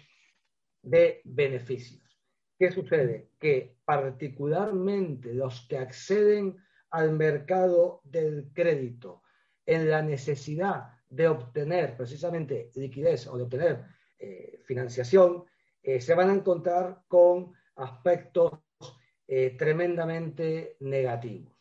de 0.82 1.22
beneficios. 1.24 2.20
¿Qué 2.58 2.70
sucede? 2.70 3.30
Que 3.40 3.78
particularmente 3.82 5.32
los 5.32 5.66
que 5.66 5.78
acceden 5.78 6.58
al 6.90 7.12
mercado 7.12 8.02
del 8.04 8.50
crédito 8.52 9.22
en 9.64 9.88
la 9.88 10.02
necesidad 10.02 10.90
de 11.08 11.26
obtener 11.26 11.96
precisamente 11.96 12.70
liquidez 12.74 13.26
o 13.28 13.38
de 13.38 13.44
obtener 13.44 13.84
eh, 14.18 14.60
financiación, 14.66 15.44
se 15.82 16.14
van 16.14 16.30
a 16.30 16.34
encontrar 16.34 17.02
con 17.08 17.52
aspectos 17.76 18.52
eh, 19.32 19.56
tremendamente 19.56 20.76
negativos. 20.80 21.52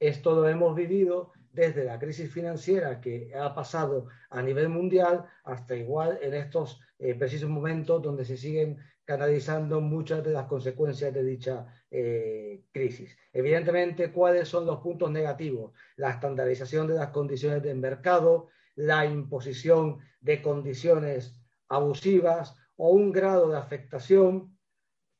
Esto 0.00 0.34
lo 0.34 0.48
hemos 0.48 0.74
vivido 0.74 1.32
desde 1.52 1.84
la 1.84 1.98
crisis 2.00 2.28
financiera 2.28 3.00
que 3.00 3.32
ha 3.36 3.54
pasado 3.54 4.08
a 4.30 4.42
nivel 4.42 4.68
mundial 4.68 5.24
hasta 5.44 5.76
igual 5.76 6.18
en 6.20 6.34
estos 6.34 6.80
eh, 6.98 7.14
precisos 7.14 7.48
momentos 7.48 8.02
donde 8.02 8.24
se 8.24 8.36
siguen 8.36 8.78
canalizando 9.04 9.80
muchas 9.80 10.24
de 10.24 10.32
las 10.32 10.46
consecuencias 10.46 11.14
de 11.14 11.22
dicha 11.22 11.66
eh, 11.88 12.64
crisis. 12.72 13.16
Evidentemente, 13.32 14.10
¿cuáles 14.10 14.48
son 14.48 14.66
los 14.66 14.80
puntos 14.80 15.10
negativos? 15.10 15.72
La 15.94 16.10
estandarización 16.10 16.88
de 16.88 16.94
las 16.94 17.10
condiciones 17.10 17.62
del 17.62 17.78
mercado, 17.78 18.48
la 18.74 19.06
imposición 19.06 20.00
de 20.20 20.42
condiciones 20.42 21.40
abusivas 21.68 22.56
o 22.76 22.90
un 22.90 23.12
grado 23.12 23.50
de 23.50 23.58
afectación 23.58 24.58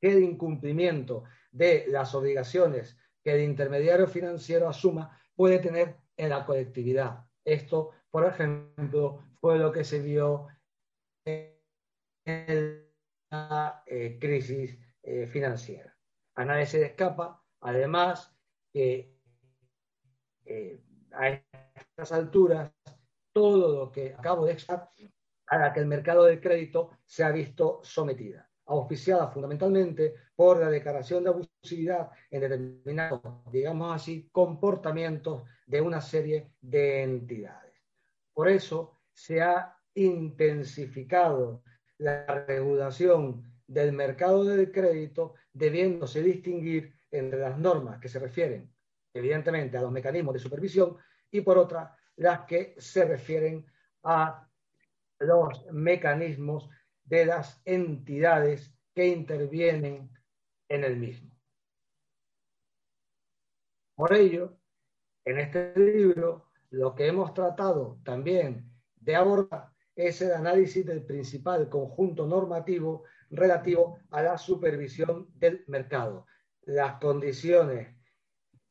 que 0.00 0.14
de 0.14 0.20
incumplimiento 0.20 1.24
de 1.50 1.86
las 1.88 2.14
obligaciones 2.14 2.98
que 3.22 3.34
el 3.34 3.42
intermediario 3.42 4.06
financiero 4.06 4.68
asuma 4.68 5.18
puede 5.34 5.58
tener 5.58 5.96
en 6.16 6.28
la 6.28 6.44
colectividad. 6.44 7.24
Esto, 7.44 7.90
por 8.10 8.26
ejemplo, 8.26 9.24
fue 9.40 9.58
lo 9.58 9.72
que 9.72 9.84
se 9.84 10.00
vio 10.00 10.48
en 11.26 12.88
la 13.30 13.82
eh, 13.86 14.18
crisis 14.20 14.78
eh, 15.02 15.26
financiera. 15.26 15.96
A 16.36 16.44
nadie 16.44 16.66
se 16.66 16.78
le 16.80 16.86
escapa, 16.86 17.42
además, 17.60 18.36
que 18.72 19.14
eh, 20.44 20.82
a 21.12 21.28
estas 21.74 22.12
alturas, 22.12 22.72
todo 23.32 23.84
lo 23.84 23.92
que 23.92 24.14
acabo 24.14 24.46
de 24.46 24.52
explicar, 24.52 24.90
a 25.54 25.58
la 25.58 25.72
que 25.72 25.80
el 25.80 25.86
mercado 25.86 26.24
del 26.24 26.40
crédito 26.40 26.90
se 27.06 27.24
ha 27.24 27.30
visto 27.30 27.80
sometida 27.82 28.48
auspiciada 28.66 29.28
fundamentalmente 29.28 30.14
por 30.34 30.58
la 30.58 30.70
declaración 30.70 31.24
de 31.24 31.30
abusividad 31.30 32.10
en 32.30 32.40
determinados, 32.40 33.20
digamos 33.52 33.94
así, 33.94 34.28
comportamientos 34.32 35.42
de 35.66 35.80
una 35.80 36.00
serie 36.00 36.52
de 36.60 37.02
entidades. 37.02 37.74
Por 38.32 38.48
eso 38.48 39.00
se 39.12 39.42
ha 39.42 39.76
intensificado 39.94 41.62
la 41.98 42.24
regulación 42.46 43.42
del 43.66 43.92
mercado 43.92 44.44
del 44.44 44.72
crédito, 44.72 45.34
debiéndose 45.52 46.22
distinguir 46.22 46.94
entre 47.10 47.38
las 47.38 47.58
normas 47.58 48.00
que 48.00 48.08
se 48.08 48.18
refieren, 48.18 48.72
evidentemente, 49.12 49.76
a 49.76 49.82
los 49.82 49.92
mecanismos 49.92 50.34
de 50.34 50.40
supervisión 50.40 50.96
y, 51.30 51.40
por 51.42 51.58
otra, 51.58 51.96
las 52.16 52.40
que 52.40 52.74
se 52.78 53.04
refieren 53.04 53.64
a 54.02 54.48
los 55.18 55.66
mecanismos 55.72 56.68
de 57.04 57.26
las 57.26 57.60
entidades 57.64 58.74
que 58.94 59.06
intervienen 59.08 60.10
en 60.68 60.84
el 60.84 60.96
mismo. 60.96 61.30
Por 63.94 64.12
ello, 64.14 64.58
en 65.24 65.38
este 65.38 65.72
libro 65.78 66.50
lo 66.70 66.94
que 66.94 67.06
hemos 67.06 67.32
tratado 67.34 68.00
también 68.04 68.68
de 68.96 69.14
abordar 69.14 69.70
es 69.94 70.20
el 70.22 70.32
análisis 70.32 70.84
del 70.84 71.04
principal 71.04 71.68
conjunto 71.68 72.26
normativo 72.26 73.04
relativo 73.30 73.98
a 74.10 74.22
la 74.22 74.38
supervisión 74.38 75.28
del 75.34 75.64
mercado, 75.68 76.26
las 76.62 76.98
condiciones 76.98 77.96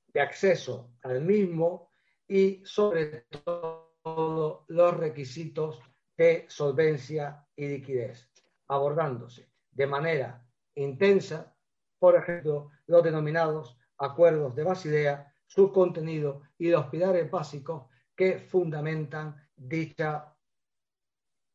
de 0.08 0.22
acceso 0.22 0.92
al 1.02 1.22
mismo 1.22 1.90
y 2.28 2.62
sobre 2.66 3.26
todo 3.30 4.66
los 4.68 4.98
requisitos 4.98 5.80
de 6.18 6.46
solvencia 6.48 7.46
y 7.56 7.68
liquidez, 7.68 8.30
abordándose 8.68 9.54
de 9.72 9.88
manera 9.88 10.46
intensa, 10.76 11.56
por 12.00 12.16
ejemplo, 12.16 12.72
los 12.88 13.04
denominados 13.04 13.78
acuerdos 13.98 14.56
de 14.56 14.64
Basilea, 14.64 15.34
su 15.46 15.72
contenido 15.72 16.44
y 16.58 16.70
los 16.70 16.88
pilares 16.88 17.30
básicos 17.30 17.90
que 18.16 18.40
fundamentan 18.40 19.36
dicha 19.56 20.36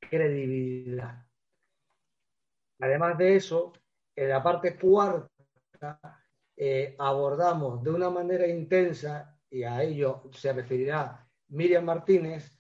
credibilidad. 0.01 1.25
Además 2.81 3.19
de 3.19 3.37
eso, 3.37 3.73
en 4.15 4.29
la 4.29 4.43
parte 4.43 4.77
cuarta 4.77 5.29
eh, 6.57 6.97
abordamos 6.99 7.83
de 7.83 7.91
una 7.91 8.11
manera 8.11 8.47
intensa, 8.47 9.37
y 9.51 9.63
a 9.63 9.83
ello 9.83 10.29
se 10.33 10.53
referirá 10.53 11.27
Miriam 11.49 11.85
Martínez, 11.85 12.58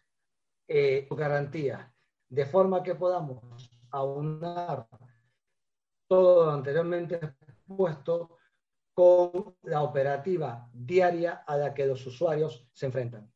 eh, 0.69 1.09
garantía, 1.11 1.93
de 2.29 2.45
forma 2.45 2.83
que 2.83 2.95
podamos 2.95 3.71
aunar 3.91 4.87
todo 6.07 6.45
lo 6.47 6.53
anteriormente 6.53 7.17
expuesto 7.17 8.37
con 8.93 9.57
la 9.63 9.83
operativa 9.83 10.69
diaria 10.73 11.45
a 11.47 11.57
la 11.57 11.73
que 11.73 11.87
los 11.87 12.07
usuarios 12.07 12.69
se 12.73 12.87
enfrentan. 12.87 13.31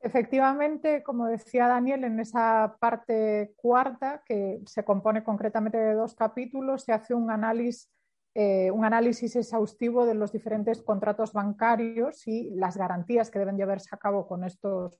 Efectivamente, 0.00 1.02
como 1.02 1.26
decía 1.26 1.68
Daniel, 1.68 2.04
en 2.04 2.18
esa 2.18 2.76
parte 2.80 3.54
cuarta, 3.56 4.22
que 4.26 4.60
se 4.66 4.84
compone 4.84 5.22
concretamente 5.22 5.78
de 5.78 5.94
dos 5.94 6.14
capítulos, 6.14 6.82
se 6.82 6.92
hace 6.92 7.14
un 7.14 7.30
análisis, 7.30 7.88
eh, 8.34 8.70
un 8.70 8.84
análisis 8.84 9.36
exhaustivo 9.36 10.04
de 10.04 10.14
los 10.14 10.32
diferentes 10.32 10.82
contratos 10.82 11.32
bancarios 11.32 12.26
y 12.26 12.50
las 12.54 12.76
garantías 12.76 13.30
que 13.30 13.38
deben 13.38 13.56
llevarse 13.56 13.90
a 13.92 13.98
cabo 13.98 14.26
con 14.26 14.42
estos 14.42 14.98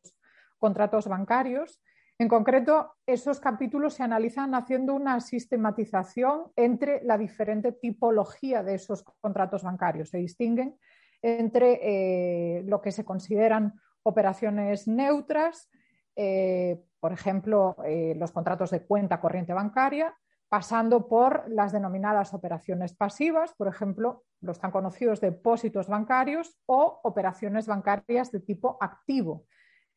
contratos 0.62 1.08
bancarios. 1.08 1.82
En 2.18 2.28
concreto, 2.28 2.94
esos 3.04 3.40
capítulos 3.40 3.94
se 3.94 4.04
analizan 4.04 4.54
haciendo 4.54 4.94
una 4.94 5.18
sistematización 5.18 6.52
entre 6.54 7.02
la 7.02 7.18
diferente 7.18 7.72
tipología 7.72 8.62
de 8.62 8.76
esos 8.76 9.02
contratos 9.20 9.64
bancarios. 9.64 10.10
Se 10.10 10.18
distinguen 10.18 10.78
entre 11.20 11.80
eh, 11.82 12.62
lo 12.62 12.80
que 12.80 12.92
se 12.92 13.04
consideran 13.04 13.74
operaciones 14.04 14.86
neutras, 14.86 15.68
eh, 16.14 16.80
por 17.00 17.12
ejemplo, 17.12 17.74
eh, 17.84 18.14
los 18.16 18.30
contratos 18.30 18.70
de 18.70 18.86
cuenta 18.86 19.20
corriente 19.20 19.52
bancaria, 19.52 20.14
pasando 20.48 21.08
por 21.08 21.50
las 21.50 21.72
denominadas 21.72 22.34
operaciones 22.34 22.94
pasivas, 22.94 23.52
por 23.54 23.66
ejemplo, 23.66 24.22
los 24.40 24.60
tan 24.60 24.70
conocidos 24.70 25.20
depósitos 25.20 25.88
bancarios 25.88 26.56
o 26.66 27.00
operaciones 27.02 27.66
bancarias 27.66 28.30
de 28.30 28.38
tipo 28.38 28.76
activo, 28.80 29.46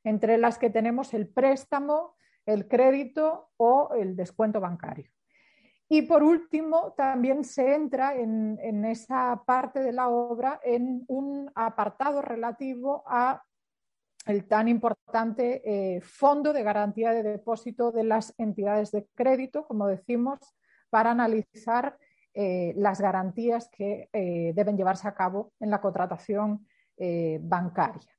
entre 0.06 0.38
las 0.38 0.58
que 0.58 0.70
tenemos 0.70 1.13
el 1.13 1.28
préstamo, 1.28 2.15
el 2.46 2.68
crédito 2.68 3.50
o 3.58 3.89
el 3.96 4.15
descuento 4.15 4.62
bancario. 4.62 5.10
Y 5.89 6.04
por 6.04 6.24
último, 6.24 6.94
también 6.96 7.44
se 7.44 7.76
entra 7.76 8.15
en, 8.15 8.86
esa 8.86 9.44
parte 9.46 9.82
de 9.82 9.91
la 9.91 10.10
obra 10.10 10.60
en 10.63 11.04
un 11.08 11.52
apartado 11.54 12.22
relativo 12.22 13.04
a 13.06 13.44
el 14.26 14.48
tan 14.48 14.68
importante 14.68 15.62
eh, 15.63 16.02
fondo 16.02 16.54
de 16.54 16.63
garantía 16.63 17.12
de 17.12 17.22
depósito 17.22 17.91
de 17.91 18.04
las 18.04 18.34
entidades 18.39 18.91
de 18.91 19.08
crédito, 19.13 19.68
como 19.68 19.86
decimos, 19.86 20.39
para 20.89 21.12
analizar 21.12 21.98
eh, 22.34 22.74
las 22.76 23.00
garantías 23.00 23.70
que 23.70 24.10
eh, 24.12 24.54
deben 24.56 24.78
llevarse 24.78 25.08
a 25.08 25.13
cabo 25.13 25.54
en 25.60 25.70
la 25.70 25.82
contratación 25.82 26.68
bancaria. 27.41 28.15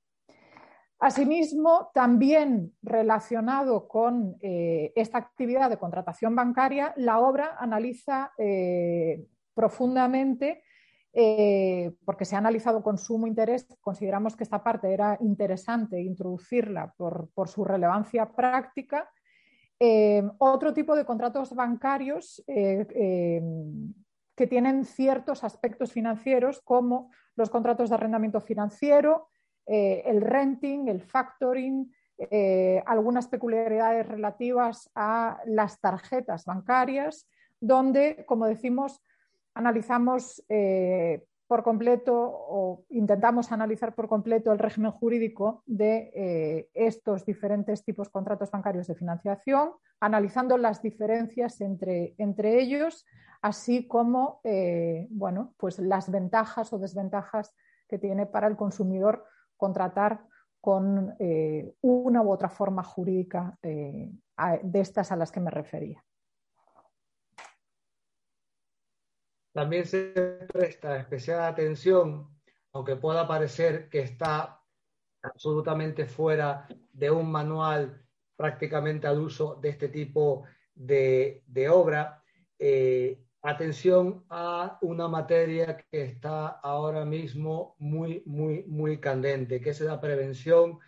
Asimismo, 0.98 1.90
también 1.92 2.72
relacionado 2.82 3.87
con 3.87 4.37
eh, 4.40 4.92
esta 4.96 5.18
actividad 5.18 5.68
de 5.68 5.76
contratación 5.76 6.35
bancaria, 6.35 6.94
la 6.96 7.20
obra 7.20 7.56
analiza 7.59 8.32
eh, 8.38 9.26
profundamente, 9.52 10.62
eh, 11.12 11.92
porque 12.04 12.24
se 12.24 12.35
ha 12.35 12.38
analizado 12.38 12.82
con 12.82 12.96
sumo 12.96 13.26
interés, 13.26 13.66
consideramos 13.82 14.37
que 14.37 14.44
esta 14.44 14.64
parte 14.64 14.92
era 14.92 15.18
interesante 15.20 16.00
introducirla 16.00 16.94
por, 16.96 17.30
su 17.46 17.64
relevancia 17.64 18.35
práctica. 18.35 19.11
otro 20.38 20.72
tipo 20.72 20.96
de 20.96 21.04
contratos 21.04 21.54
bancarios 21.54 22.42
que 22.46 24.46
tienen 24.48 24.85
ciertos 24.85 25.44
aspectos 25.44 25.92
financieros, 25.92 26.62
como 26.62 27.11
los 27.35 27.50
contratos 27.50 27.90
de 27.90 27.96
arrendamiento 27.96 28.40
financiero, 28.40 29.28
eh, 29.66 30.05
el 30.07 30.20
renting, 30.20 30.88
el 30.88 31.00
factoring, 31.00 31.92
eh, 32.18 32.83
algunas 32.87 33.26
peculiaridades 33.26 34.07
relativas 34.07 34.90
a 34.94 35.40
las 35.44 35.81
tarjetas 35.81 36.44
bancarias, 36.44 37.29
donde, 37.61 38.24
como 38.26 38.46
decimos, 38.46 39.02
analizamos 39.55 40.44
eh, 40.48 41.24
por 41.48 41.64
completo 41.64 42.14
o 42.16 42.85
intentamos 42.90 43.50
analizar 43.50 43.94
por 43.94 44.09
completo 44.09 44.52
el 44.52 44.59
régimen 44.59 44.92
jurídico 44.92 45.62
de 45.66 46.68
estos 46.74 47.24
diferentes 47.24 47.85
tipos 47.85 48.09
de 48.09 48.12
contratos 48.12 48.50
bancarios 48.50 48.88
de 48.88 48.96
financiación, 48.96 49.72
analizando 50.00 50.59
las 50.59 50.83
diferencias 50.83 51.61
entre, 51.61 52.14
entre 52.18 52.61
ellos, 52.61 53.07
así 53.42 53.87
como 53.87 54.40
bueno, 55.11 55.55
pues 55.57 55.79
las 55.79 56.11
ventajas 56.11 56.72
o 56.72 56.81
desventajas 56.81 57.55
que 57.88 57.98
tiene 57.98 58.26
para 58.26 58.48
el 58.48 58.57
consumidor 58.57 59.24
contratar 59.56 60.26
con 60.60 61.14
eh, 61.18 61.74
una 61.82 62.22
u 62.22 62.30
otra 62.30 62.48
forma 62.48 62.82
jurídica 62.82 63.56
eh, 63.62 64.10
de 64.62 64.80
estas 64.80 65.12
a 65.12 65.16
las 65.16 65.30
que 65.30 65.40
me 65.40 65.50
refería. 65.50 66.04
También 69.52 69.86
se 69.86 70.12
presta 70.52 70.98
especial 70.98 71.42
atención, 71.44 72.28
aunque 72.72 72.96
pueda 72.96 73.26
parecer 73.26 73.88
que 73.88 74.00
está 74.00 74.60
absolutamente 75.22 76.04
fuera 76.04 76.68
de 76.92 77.10
un 77.10 77.30
manual 77.30 78.06
prácticamente 78.36 79.06
al 79.06 79.20
uso 79.20 79.54
de 79.54 79.70
este 79.70 79.88
tipo 79.88 80.44
de, 80.74 81.42
obra, 81.70 82.22
eh, 82.58 83.25
atención 83.48 84.24
a 84.28 84.76
una 84.82 85.06
materia 85.06 85.76
que 85.76 86.02
está 86.02 86.48
ahora 86.48 87.04
mismo 87.04 87.76
muy, 87.78 88.22
muy, 88.26 88.64
muy 88.64 88.98
candente, 88.98 89.61
que 89.61 89.70
es 89.70 89.80
la 89.80 90.00
prevención 90.00 90.80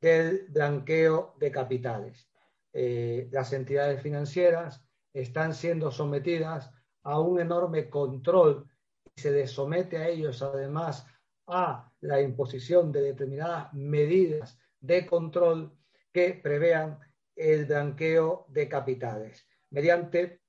del 0.00 0.46
blanqueo 0.48 1.34
de 1.38 1.50
capitales. 1.50 2.26
Eh, 2.72 3.28
las 3.32 3.52
entidades 3.52 4.00
financieras 4.02 4.82
están 5.12 5.52
siendo 5.52 5.90
sometidas 5.90 6.72
a 7.02 7.20
un 7.20 7.38
enorme 7.38 7.90
control 7.90 8.66
y 9.14 9.20
se 9.20 9.30
les 9.30 9.50
somete 9.50 9.98
a 9.98 10.08
ellos 10.08 10.40
además 10.40 11.06
a 11.48 11.92
la 12.00 12.22
imposición 12.22 12.92
de 12.92 13.02
determinadas 13.02 13.74
medidas 13.74 14.58
de 14.80 15.04
control 15.04 15.76
que 16.12 16.40
prevean 16.42 16.98
el 17.36 17.66
blanqueo 17.66 18.46
de 18.48 18.68
capitales 18.68 19.46
mediante 19.68 20.40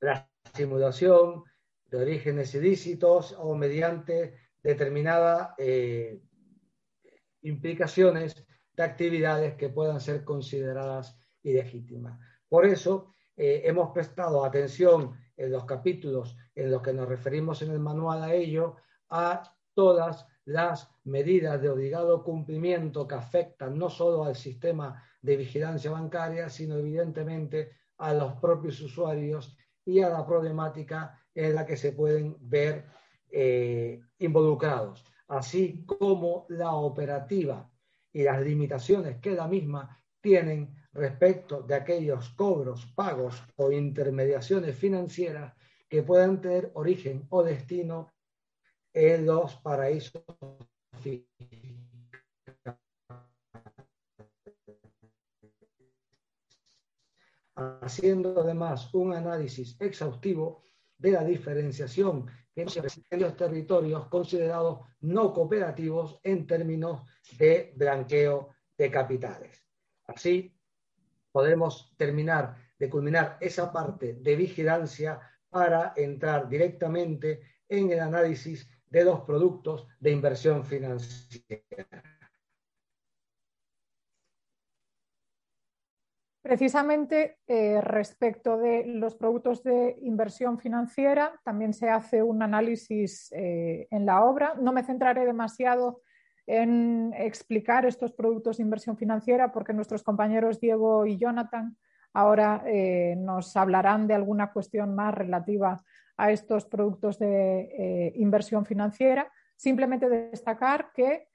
las 0.00 0.33
simulación 0.52 1.44
de 1.90 1.98
orígenes 1.98 2.54
ilícitos 2.54 3.34
o 3.38 3.54
mediante 3.54 4.34
determinadas 4.62 5.50
eh, 5.58 6.20
implicaciones 7.42 8.34
de 8.76 8.82
actividades 8.82 9.54
que 9.54 9.68
puedan 9.68 10.00
ser 10.00 10.24
consideradas 10.24 11.18
ilegítimas. 11.42 12.18
Por 12.48 12.66
eso 12.66 13.14
eh, 13.36 13.62
hemos 13.64 13.90
prestado 13.90 14.44
atención 14.44 15.16
en 15.36 15.50
los 15.50 15.64
capítulos 15.64 16.36
en 16.54 16.70
los 16.70 16.82
que 16.82 16.92
nos 16.92 17.08
referimos 17.08 17.62
en 17.62 17.70
el 17.70 17.80
manual 17.80 18.22
a 18.22 18.34
ello, 18.34 18.76
a 19.10 19.42
todas 19.74 20.26
las 20.44 20.90
medidas 21.04 21.60
de 21.60 21.68
obligado 21.68 22.22
cumplimiento 22.22 23.08
que 23.08 23.14
afectan 23.14 23.78
no 23.78 23.88
solo 23.88 24.24
al 24.24 24.36
sistema 24.36 25.02
de 25.20 25.36
vigilancia 25.36 25.90
bancaria, 25.90 26.48
sino 26.48 26.76
evidentemente 26.76 27.72
a 27.98 28.12
los 28.12 28.34
propios 28.34 28.80
usuarios 28.80 29.56
y 29.84 30.00
a 30.00 30.08
la 30.08 30.26
problemática 30.26 31.20
en 31.34 31.54
la 31.54 31.66
que 31.66 31.76
se 31.76 31.92
pueden 31.92 32.36
ver 32.40 32.86
eh, 33.30 34.00
involucrados, 34.18 35.04
así 35.28 35.84
como 35.84 36.46
la 36.48 36.72
operativa 36.72 37.70
y 38.12 38.22
las 38.22 38.40
limitaciones 38.42 39.18
que 39.18 39.32
la 39.32 39.48
misma 39.48 40.00
tienen 40.20 40.74
respecto 40.92 41.62
de 41.62 41.74
aquellos 41.74 42.30
cobros, 42.30 42.86
pagos 42.94 43.42
o 43.56 43.72
intermediaciones 43.72 44.76
financieras 44.76 45.52
que 45.88 46.02
puedan 46.02 46.40
tener 46.40 46.70
origen 46.74 47.26
o 47.30 47.42
destino 47.42 48.12
en 48.92 49.26
los 49.26 49.56
paraísos 49.56 50.22
fiscales 51.00 51.63
haciendo 57.54 58.40
además 58.40 58.92
un 58.94 59.14
análisis 59.14 59.76
exhaustivo 59.80 60.64
de 60.98 61.12
la 61.12 61.24
diferenciación 61.24 62.26
en 62.56 63.20
los 63.20 63.36
territorios 63.36 64.06
considerados 64.08 64.80
no 65.00 65.32
cooperativos 65.32 66.20
en 66.22 66.46
términos 66.46 67.02
de 67.38 67.72
blanqueo 67.76 68.50
de 68.78 68.90
capitales. 68.90 69.62
Así 70.06 70.56
podemos 71.32 71.92
terminar 71.96 72.56
de 72.78 72.88
culminar 72.88 73.38
esa 73.40 73.72
parte 73.72 74.14
de 74.14 74.36
vigilancia 74.36 75.20
para 75.50 75.92
entrar 75.96 76.48
directamente 76.48 77.40
en 77.68 77.90
el 77.90 78.00
análisis 78.00 78.68
de 78.86 79.04
los 79.04 79.20
productos 79.20 79.86
de 79.98 80.12
inversión 80.12 80.64
financiera. 80.64 82.13
Precisamente 86.44 87.38
eh, 87.46 87.80
respecto 87.80 88.58
de 88.58 88.84
los 88.84 89.14
productos 89.14 89.62
de 89.62 89.96
inversión 90.02 90.58
financiera, 90.58 91.40
también 91.42 91.72
se 91.72 91.88
hace 91.88 92.22
un 92.22 92.42
análisis 92.42 93.32
eh, 93.32 93.88
en 93.90 94.04
la 94.04 94.22
obra. 94.22 94.52
No 94.60 94.70
me 94.70 94.82
centraré 94.84 95.24
demasiado 95.24 96.02
en 96.46 97.14
explicar 97.16 97.86
estos 97.86 98.12
productos 98.12 98.58
de 98.58 98.62
inversión 98.62 98.98
financiera 98.98 99.52
porque 99.52 99.72
nuestros 99.72 100.02
compañeros 100.02 100.60
Diego 100.60 101.06
y 101.06 101.16
Jonathan 101.16 101.78
ahora 102.12 102.62
eh, 102.66 103.16
nos 103.16 103.56
hablarán 103.56 104.06
de 104.06 104.12
alguna 104.12 104.52
cuestión 104.52 104.94
más 104.94 105.14
relativa 105.14 105.82
a 106.18 106.30
estos 106.30 106.66
productos 106.66 107.18
de 107.18 108.12
inversión 108.16 108.66
financiera. 108.66 109.32
Simplemente 109.56 110.10
destacar 110.10 110.92
que 110.92 111.26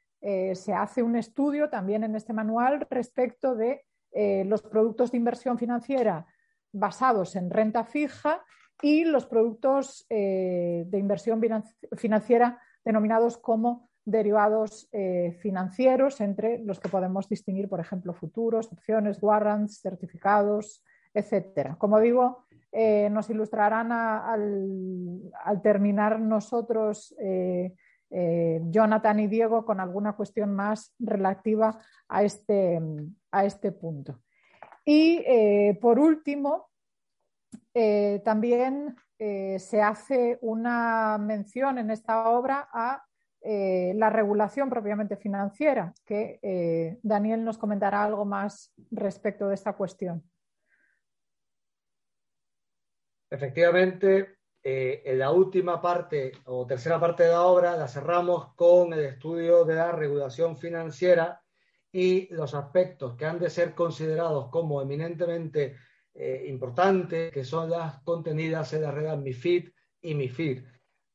se 0.54 0.74
hace 0.74 1.02
un 1.02 1.16
estudio 1.16 1.68
también 1.70 2.04
en 2.04 2.16
este 2.16 2.32
manual 2.32 2.86
respecto 2.92 3.56
de 3.56 3.89
eh, 4.12 4.44
los 4.46 4.62
productos 4.62 5.12
de 5.12 5.18
inversión 5.18 5.58
financiera 5.58 6.26
basados 6.72 7.36
en 7.36 7.50
renta 7.50 7.84
fija 7.84 8.44
y 8.82 9.06
los 9.06 9.26
productos 9.26 10.06
eh, 10.10 10.86
de 10.88 10.98
inversión 10.98 11.42
financiera 11.98 12.62
denominados 12.84 13.38
como 13.38 13.90
derivados 14.06 14.90
eh, 14.92 15.38
financieros, 15.42 16.22
entre 16.22 16.60
los 16.60 16.80
que 16.80 16.90
podemos 16.90 17.30
distinguir, 17.30 17.70
por 17.70 17.80
ejemplo, 17.80 18.14
futuros, 18.14 18.72
opciones, 18.72 19.22
warrants, 19.22 19.82
certificados, 19.82 20.84
etcétera. 21.14 21.76
Como 21.78 22.00
digo, 22.00 22.46
nos 22.72 23.30
ilustrarán 23.30 23.92
al, 23.92 25.62
terminar 25.62 26.20
nosotros 26.20 27.16
Jonathan 28.12 29.20
y 29.20 29.28
Diego 29.28 29.66
con 29.66 29.80
alguna 29.80 30.14
cuestión 30.14 30.56
más 30.56 30.96
relativa 31.00 31.80
a 32.08 32.24
este, 32.24 32.80
a 33.32 33.46
este 33.46 33.72
punto. 33.72 34.22
Y 34.84 35.24
eh, 35.28 35.78
por 35.80 36.00
último, 36.00 36.70
eh, 37.74 38.22
también 38.26 38.96
se 39.20 39.82
hace 39.82 40.40
una 40.42 41.18
mención 41.18 41.78
en 41.78 41.92
esta 41.92 42.30
obra 42.30 42.70
a 42.72 43.04
la 43.42 44.10
regulación 44.10 44.70
propiamente 44.70 45.18
financiera, 45.18 45.94
que 46.06 46.98
Daniel 47.04 47.44
nos 47.44 47.58
comentará 47.58 48.06
algo 48.06 48.24
más 48.24 48.74
respecto 48.92 49.50
de 49.50 49.56
esta 49.56 49.74
cuestión. 49.74 50.24
Efectivamente, 53.30 54.39
eh, 54.62 55.02
en 55.06 55.20
la 55.20 55.32
última 55.32 55.82
parte 55.82 56.34
o 56.46 56.66
tercera 56.66 57.00
parte 57.00 57.24
de 57.24 57.30
la 57.30 57.44
obra 57.44 57.78
la 57.78 57.88
cerramos 57.88 58.54
con 58.56 58.92
el 58.94 59.06
estudio 59.06 59.64
de 59.64 59.76
la 59.76 59.92
regulación 59.94 60.58
financiera 60.58 61.42
y 61.92 62.28
los 62.34 62.54
aspectos 62.54 63.16
que 63.16 63.26
han 63.26 63.40
de 63.40 63.50
ser 63.50 63.74
considerados 63.74 64.50
como 64.50 64.82
eminentemente 64.82 65.78
eh, 66.14 66.46
importantes, 66.48 67.32
que 67.32 67.46
son 67.46 67.70
las 67.70 68.02
contenidas 68.02 68.74
en 68.74 68.82
las 68.82 68.94
reglas 68.94 69.18
MIFID 69.18 69.70
y 70.02 70.16
MIFIR, 70.16 70.66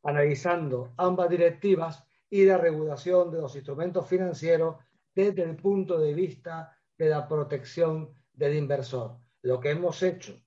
analizando 0.05 0.95
ambas 0.97 1.29
directivas 1.29 2.03
y 2.31 2.47
la 2.47 2.57
regulación 2.57 3.31
de 3.31 3.41
los 3.43 3.55
instrumentos 3.55 4.09
financieros 4.09 4.77
desde 5.15 5.43
el 5.43 5.57
punto 5.57 5.99
de 5.99 6.15
vista 6.15 6.77
de 6.97 7.11
la 7.11 7.29
protección 7.29 8.15
del 8.33 8.57
inversor. 8.57 9.19
Lo 9.43 9.61
que 9.61 9.71
hemos 9.71 10.03
hecho 10.03 10.41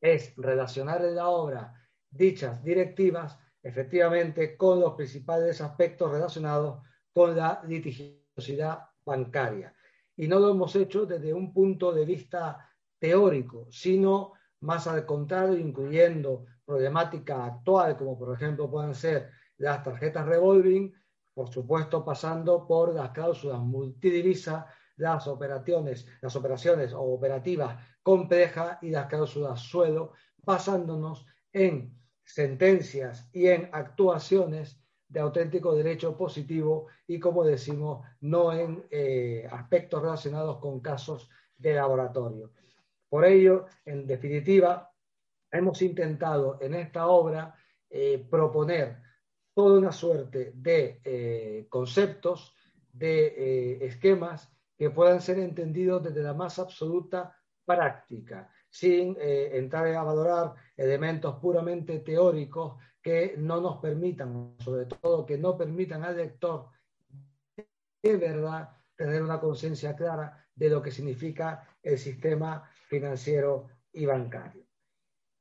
es 0.00 0.34
relacionar 0.36 1.04
en 1.04 1.14
la 1.14 1.28
obra 1.28 1.85
dichas 2.16 2.62
directivas 2.62 3.38
efectivamente 3.62 4.56
con 4.56 4.80
los 4.80 4.94
principales 4.94 5.60
aspectos 5.60 6.10
relacionados 6.10 6.82
con 7.12 7.36
la 7.36 7.62
litigiosidad 7.66 8.80
bancaria. 9.04 9.74
Y 10.16 10.28
no 10.28 10.38
lo 10.38 10.50
hemos 10.50 10.74
hecho 10.76 11.04
desde 11.04 11.34
un 11.34 11.52
punto 11.52 11.92
de 11.92 12.04
vista 12.04 12.70
teórico, 12.98 13.66
sino 13.70 14.32
más 14.60 14.86
al 14.86 15.04
contrario, 15.04 15.58
incluyendo 15.58 16.46
problemática 16.64 17.44
actual, 17.44 17.96
como 17.96 18.18
por 18.18 18.34
ejemplo 18.34 18.70
pueden 18.70 18.94
ser 18.94 19.30
las 19.58 19.82
tarjetas 19.82 20.26
revolving, 20.26 20.92
por 21.34 21.48
supuesto 21.48 22.04
pasando 22.04 22.66
por 22.66 22.94
las 22.94 23.10
cláusulas 23.10 23.60
multidivisa, 23.60 24.66
las 24.96 25.26
operaciones, 25.26 26.06
las 26.20 26.34
operaciones 26.36 26.92
o 26.92 27.00
operativas 27.00 27.76
complejas 28.02 28.78
y 28.82 28.90
las 28.90 29.06
cláusulas 29.06 29.60
suelo, 29.60 30.12
basándonos 30.38 31.26
en 31.52 31.96
sentencias 32.26 33.30
y 33.32 33.46
en 33.46 33.70
actuaciones 33.72 34.78
de 35.08 35.20
auténtico 35.20 35.74
derecho 35.74 36.16
positivo 36.16 36.88
y, 37.06 37.20
como 37.20 37.44
decimos, 37.44 38.04
no 38.20 38.52
en 38.52 38.84
eh, 38.90 39.48
aspectos 39.50 40.02
relacionados 40.02 40.58
con 40.58 40.80
casos 40.80 41.30
de 41.56 41.74
laboratorio. 41.74 42.52
Por 43.08 43.24
ello, 43.24 43.66
en 43.84 44.06
definitiva, 44.06 44.92
hemos 45.50 45.80
intentado 45.80 46.58
en 46.60 46.74
esta 46.74 47.06
obra 47.06 47.54
eh, 47.88 48.26
proponer 48.28 48.98
toda 49.54 49.78
una 49.78 49.92
suerte 49.92 50.52
de 50.54 51.00
eh, 51.04 51.66
conceptos, 51.70 52.54
de 52.92 53.76
esquemas 53.84 54.50
que 54.76 54.90
puedan 54.90 55.20
ser 55.20 55.38
entendidos 55.38 56.02
desde 56.02 56.22
la 56.22 56.32
más 56.32 56.58
absoluta 56.58 57.36
práctica, 57.64 58.50
sin 58.78 59.16
entrar 59.18 59.86
a 59.94 60.02
valorar 60.02 60.54
elementos 60.76 61.36
puramente 61.40 62.00
teóricos 62.00 62.76
que 63.02 63.34
no 63.38 63.60
nos 63.60 63.78
permitan, 63.78 64.56
sobre 64.58 64.86
todo 64.86 65.24
que 65.24 65.38
no 65.38 65.56
permitan 65.56 66.04
al 66.04 66.16
lector 66.16 66.70
de 68.02 68.16
verdad 68.16 68.70
tener 68.96 69.22
una 69.22 69.40
conciencia 69.40 69.94
clara 69.94 70.46
de 70.54 70.70
lo 70.70 70.82
que 70.82 70.90
significa 70.90 71.68
el 71.82 71.98
sistema 71.98 72.68
financiero 72.88 73.68
y 73.92 74.06
bancario. 74.06 74.64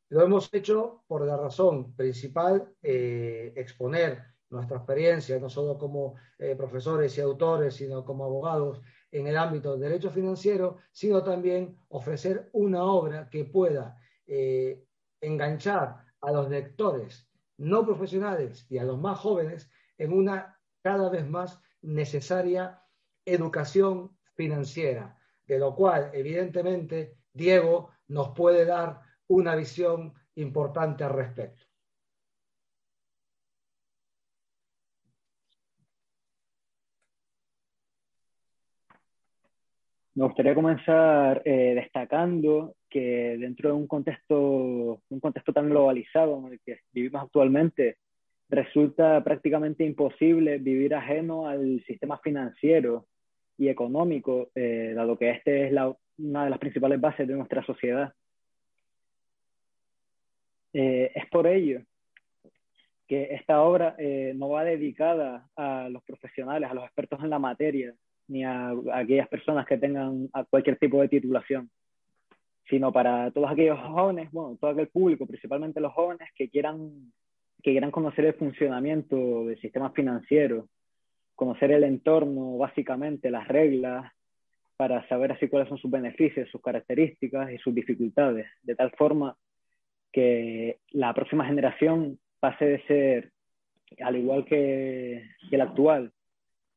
Lo 0.10 0.22
hemos 0.22 0.54
hecho 0.54 1.04
por 1.08 1.26
la 1.26 1.38
razón 1.38 1.96
principal, 1.96 2.74
eh, 2.82 3.54
exponer 3.56 4.24
nuestra 4.50 4.78
experiencia, 4.78 5.40
no 5.40 5.50
solo 5.50 5.78
como 5.78 6.16
eh, 6.38 6.56
profesores 6.56 7.18
y 7.18 7.22
autores, 7.22 7.76
sino 7.76 8.06
como 8.06 8.26
abogados 8.26 8.82
en 9.20 9.28
el 9.28 9.38
ámbito 9.38 9.72
del 9.72 9.80
derecho 9.80 10.12
financiero, 10.12 10.78
sino 10.92 11.24
también 11.24 11.78
ofrecer 11.88 12.50
una 12.52 12.84
obra 12.84 13.30
que 13.30 13.46
pueda 13.46 13.98
eh, 14.28 14.86
enganchar 15.22 16.04
a 16.20 16.32
los 16.32 16.50
lectores 16.50 17.30
no 17.58 17.86
profesionales 17.86 18.66
y 18.70 18.78
a 18.78 18.84
los 18.84 19.00
más 19.00 19.18
jóvenes 19.18 19.70
en 19.98 20.12
una 20.12 20.60
cada 20.82 21.10
vez 21.10 21.26
más 21.26 21.62
necesaria 21.82 22.82
educación 23.24 24.18
financiera, 24.34 25.18
de 25.48 25.60
lo 25.60 25.76
cual 25.76 26.12
evidentemente 26.14 27.18
Diego 27.32 27.92
nos 28.10 28.32
puede 28.36 28.66
dar 28.66 29.00
una 29.28 29.56
visión 29.56 30.14
importante 30.36 31.06
al 31.06 31.14
respecto. 31.14 31.65
Me 40.16 40.24
gustaría 40.24 40.56
comenzar 40.56 41.42
eh, 41.44 41.74
destacando 41.76 42.78
que 42.90 43.36
dentro 43.38 43.70
de 43.70 43.76
un 43.76 43.86
contexto, 43.86 45.02
un 45.10 45.20
contexto 45.20 45.52
tan 45.52 45.70
globalizado 45.70 46.40
en 46.40 46.54
el 46.54 46.60
que 46.62 46.80
vivimos 46.94 47.24
actualmente, 47.24 47.98
resulta 48.48 49.22
prácticamente 49.26 49.84
imposible 49.84 50.58
vivir 50.58 50.96
ajeno 50.96 51.50
al 51.50 51.84
sistema 51.86 52.18
financiero 52.20 53.08
y 53.58 53.68
económico, 53.68 54.52
eh, 54.56 54.94
dado 54.96 55.18
que 55.18 55.32
este 55.32 55.68
es 55.68 55.74
una 56.18 56.46
de 56.46 56.50
las 56.50 56.60
principales 56.60 57.02
bases 57.02 57.28
de 57.28 57.36
nuestra 57.36 57.66
sociedad. 57.66 58.14
Eh, 60.72 61.12
es 61.14 61.26
por 61.30 61.46
ello 61.46 61.82
que 63.06 63.34
esta 63.36 63.62
obra 63.62 63.98
no 64.34 64.50
va 64.50 64.64
dedicada 64.64 65.50
a 65.58 65.90
los 65.90 66.02
profesionales, 66.04 66.70
a 66.70 66.74
los 66.74 66.86
expertos 66.86 67.22
en 67.22 67.30
la 67.30 67.38
materia, 67.38 67.94
ni 68.28 68.44
a, 68.44 68.74
aquellas 68.94 69.28
personas 69.28 69.66
que 69.66 69.78
tengan 69.78 70.30
cualquier 70.50 70.78
tipo 70.78 71.02
de 71.02 71.10
titulación, 71.10 71.70
sino 72.70 72.92
para 72.92 73.32
todos 73.32 73.52
aquellos 73.52 73.80
jóvenes, 73.80 74.32
bueno, 74.32 74.58
todo 74.60 74.72
aquel 74.72 74.88
público, 74.88 75.28
principalmente 75.28 75.80
los 75.80 75.94
jóvenes 75.94 76.30
que 76.36 76.50
quieran, 76.50 77.12
que 77.62 77.72
quieran 77.72 77.92
conocer 77.92 78.26
el 78.26 78.34
funcionamiento 78.34 79.46
del 79.46 79.60
sistema 79.60 79.92
financiero, 79.92 80.68
conocer 81.36 81.72
el 81.72 81.84
entorno, 81.84 82.58
básicamente, 82.58 83.30
las 83.30 83.48
reglas, 83.48 84.12
para 84.78 85.08
saber 85.08 85.32
así 85.32 85.48
cuáles 85.48 85.70
son 85.70 85.78
sus 85.78 85.92
beneficios, 85.92 86.50
sus 86.50 86.62
características 86.62 87.52
y 87.52 87.58
sus 87.60 87.74
dificultades, 87.74 88.48
de 88.64 88.76
tal 88.76 88.92
forma 88.92 89.38
que 90.12 90.80
la 90.92 91.14
próxima 91.14 91.46
generación 91.46 92.20
pase 92.40 92.66
de 92.66 92.82
ser, 92.86 93.32
al 94.02 94.18
igual 94.18 94.46
que, 94.46 95.24
que 95.50 95.58
la 95.58 95.66
actual, 95.66 96.12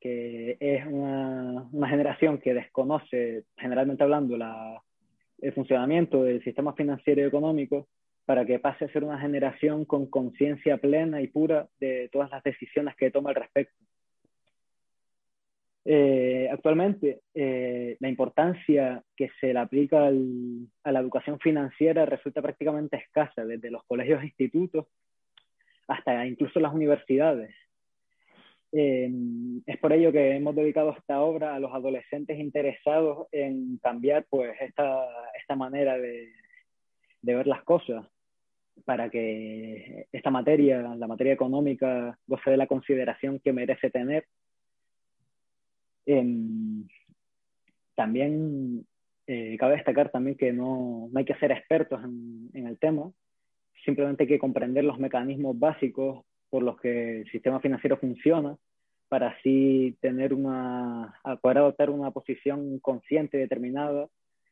que 0.00 0.56
es 0.60 0.86
una, 0.86 1.68
una, 1.72 1.88
generación 1.88 2.38
que 2.38 2.54
desconoce, 2.54 3.44
generalmente 3.56 4.02
hablando, 4.04 4.36
la, 4.36 4.80
el 5.40 5.52
funcionamiento 5.52 6.22
del 6.22 6.42
sistema 6.42 6.72
financiero 6.74 7.20
y 7.20 7.24
económico, 7.24 7.88
para 8.24 8.44
que 8.44 8.58
pase 8.58 8.84
a 8.84 8.92
ser 8.92 9.04
una 9.04 9.18
generación 9.18 9.84
con 9.84 10.06
conciencia 10.06 10.76
plena 10.76 11.22
y 11.22 11.28
pura 11.28 11.68
de 11.80 12.08
todas 12.12 12.30
las 12.30 12.42
decisiones 12.42 12.94
que 12.96 13.10
toma 13.10 13.30
al 13.30 13.36
respecto. 13.36 13.74
Eh, 15.84 16.46
actualmente, 16.52 17.22
eh, 17.32 17.96
la 18.00 18.08
importancia 18.10 19.02
que 19.16 19.30
se 19.40 19.54
le 19.54 19.58
aplica 19.58 20.06
al, 20.06 20.68
a 20.84 20.92
la 20.92 21.00
educación 21.00 21.38
financiera 21.38 22.04
resulta 22.04 22.42
prácticamente 22.42 22.98
escasa, 22.98 23.46
desde 23.46 23.70
los 23.70 23.82
colegios 23.84 24.20
e 24.22 24.26
institutos 24.26 24.86
hasta 25.88 26.26
incluso 26.26 26.60
las 26.60 26.74
universidades. 26.74 27.54
Es 28.70 29.78
por 29.78 29.92
ello 29.92 30.12
que 30.12 30.36
hemos 30.36 30.54
dedicado 30.54 30.90
esta 30.90 31.20
obra 31.20 31.54
a 31.54 31.58
los 31.58 31.72
adolescentes 31.72 32.38
interesados 32.38 33.26
en 33.32 33.78
cambiar 33.78 34.26
pues, 34.28 34.54
esta, 34.60 35.06
esta 35.40 35.56
manera 35.56 35.96
de, 35.96 36.32
de, 37.22 37.34
ver 37.34 37.46
las 37.46 37.62
cosas 37.64 38.06
para 38.84 39.08
que 39.08 40.06
esta 40.12 40.30
materia, 40.30 40.82
la 40.82 41.06
materia 41.06 41.32
económica, 41.32 42.18
goce 42.26 42.50
de 42.50 42.56
la 42.58 42.66
consideración 42.66 43.40
que 43.40 43.52
merece 43.52 43.90
tener. 43.90 44.26
Eh, 46.04 46.24
también 47.94 48.86
eh, 49.26 49.56
cabe 49.58 49.76
destacar 49.76 50.10
también 50.10 50.36
que 50.36 50.52
no, 50.52 51.08
no, 51.10 51.18
hay 51.18 51.24
que 51.24 51.34
ser 51.34 51.52
expertos 51.52 52.02
en, 52.04 52.50
en 52.54 52.66
el 52.66 52.78
tema, 52.78 53.10
simplemente 53.84 54.24
hay 54.24 54.28
que 54.28 54.38
comprender 54.38 54.84
los 54.84 54.98
mecanismos 54.98 55.58
básicos 55.58 56.24
por 56.50 56.62
los 56.62 56.80
que 56.80 57.20
el 57.20 57.30
sistema 57.30 57.60
financiero 57.60 57.96
funciona 57.96 58.56
para 59.08 59.28
así 59.28 59.96
tener 60.00 60.34
una, 60.34 61.14
poder 61.40 61.58
adoptar 61.58 61.90
una 61.90 62.10
posición 62.10 62.78
consciente 62.80 63.38
y 63.38 63.40
determinada 63.40 64.08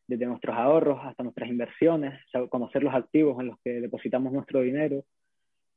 desde 0.06 0.26
nuestros 0.26 0.56
ahorros 0.56 1.00
hasta 1.02 1.22
nuestras 1.22 1.48
inversiones, 1.48 2.18
conocer 2.48 2.82
los 2.82 2.94
activos 2.94 3.38
en 3.40 3.48
los 3.48 3.58
que 3.60 3.80
depositamos 3.80 4.32
nuestro 4.32 4.60
dinero, 4.60 5.04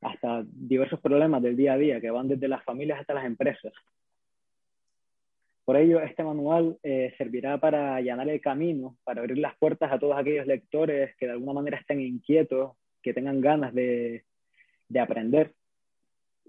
hasta 0.01 0.45
diversos 0.45 0.99
problemas 1.01 1.41
del 1.41 1.57
día 1.57 1.73
a 1.73 1.77
día 1.77 1.99
que 1.99 2.11
van 2.11 2.29
desde 2.29 2.47
las 2.47 2.63
familias 2.63 3.01
hasta 3.01 3.13
las 3.13 3.25
empresas. 3.25 3.73
Por 5.65 5.77
ello, 5.77 5.99
este 5.99 6.23
manual 6.23 6.77
eh, 6.81 7.13
servirá 7.17 7.59
para 7.59 7.95
allanar 7.95 8.29
el 8.29 8.41
camino, 8.41 8.95
para 9.03 9.21
abrir 9.21 9.37
las 9.37 9.55
puertas 9.57 9.91
a 9.91 9.99
todos 9.99 10.17
aquellos 10.17 10.47
lectores 10.47 11.15
que 11.17 11.25
de 11.25 11.33
alguna 11.33 11.53
manera 11.53 11.77
estén 11.77 12.01
inquietos, 12.01 12.75
que 13.03 13.13
tengan 13.13 13.41
ganas 13.41 13.73
de, 13.73 14.23
de 14.87 14.99
aprender 14.99 15.53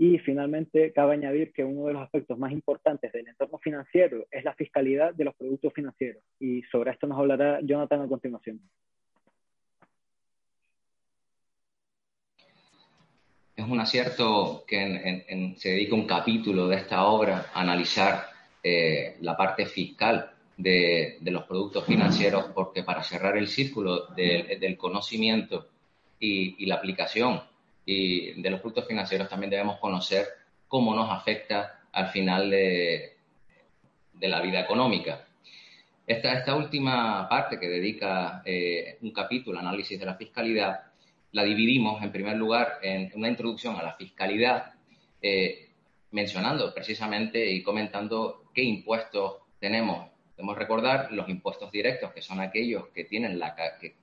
y 0.02 0.16
finalmente, 0.16 0.94
cabe 0.94 1.12
añadir 1.12 1.52
que 1.52 1.62
uno 1.62 1.86
de 1.86 1.92
los 1.92 2.02
aspectos 2.02 2.38
más 2.38 2.52
importantes 2.52 3.12
del 3.12 3.28
entorno 3.28 3.58
financiero 3.58 4.26
es 4.30 4.42
la 4.42 4.54
fiscalidad 4.54 5.12
de 5.12 5.24
los 5.24 5.34
productos 5.34 5.74
financieros. 5.74 6.22
Y 6.38 6.62
sobre 6.72 6.92
esto 6.92 7.06
nos 7.06 7.18
hablará 7.18 7.60
Jonathan 7.62 8.00
a 8.00 8.08
continuación. 8.08 8.62
Es 13.54 13.68
un 13.68 13.78
acierto 13.78 14.64
que 14.66 15.54
se 15.58 15.68
dedique 15.68 15.92
un 15.92 16.06
capítulo 16.06 16.66
de 16.66 16.76
esta 16.76 17.04
obra 17.04 17.50
a 17.52 17.60
analizar 17.60 18.24
eh, 18.62 19.16
la 19.20 19.36
parte 19.36 19.66
fiscal 19.66 20.30
de, 20.56 21.18
los 21.20 21.44
productos 21.44 21.84
financieros, 21.84 22.46
porque 22.54 22.84
para 22.84 23.02
cerrar 23.02 23.36
el 23.36 23.48
círculo 23.48 24.06
del 24.16 24.78
conocimiento 24.78 25.68
y 26.18 26.64
la 26.64 26.76
aplicación 26.76 27.49
y 27.90 28.40
de 28.40 28.50
los 28.50 28.60
productos 28.60 28.86
financieros 28.86 29.28
también 29.28 29.50
debemos 29.50 29.80
conocer 29.80 30.24
cómo 30.68 30.94
nos 30.94 31.10
afecta 31.10 31.80
al 31.90 32.06
final 32.10 32.48
de, 32.48 33.16
la 34.20 34.40
vida 34.40 34.60
económica. 34.60 35.26
Esta, 36.06 36.34
esta 36.34 36.54
última 36.54 37.28
parte 37.28 37.58
que 37.58 37.68
dedica 37.68 38.42
eh, 38.44 38.96
un 39.00 39.10
capítulo 39.12 39.58
análisis 39.58 39.98
de 39.98 40.06
la 40.06 40.14
fiscalidad, 40.14 40.82
la 41.32 41.42
dividimos 41.42 42.00
en 42.00 42.12
primer 42.12 42.36
lugar 42.36 42.78
en 42.80 43.10
una 43.16 43.28
introducción 43.28 43.74
a 43.74 43.82
la 43.82 43.94
fiscalidad, 43.94 44.74
eh, 45.20 45.70
mencionando 46.12 46.72
precisamente 46.72 47.50
y 47.50 47.60
comentando 47.60 48.44
qué 48.54 48.62
impuestos 48.62 49.38
tenemos. 49.58 50.08
Debemos 50.36 50.56
recordar 50.56 51.10
los 51.10 51.28
impuestos 51.28 51.72
directos, 51.72 52.12
que 52.12 52.22
son 52.22 52.40
aquellos 52.40 52.86
que 52.94 53.04
tienen, 53.04 53.36
la, 53.36 53.56
que 53.80 53.96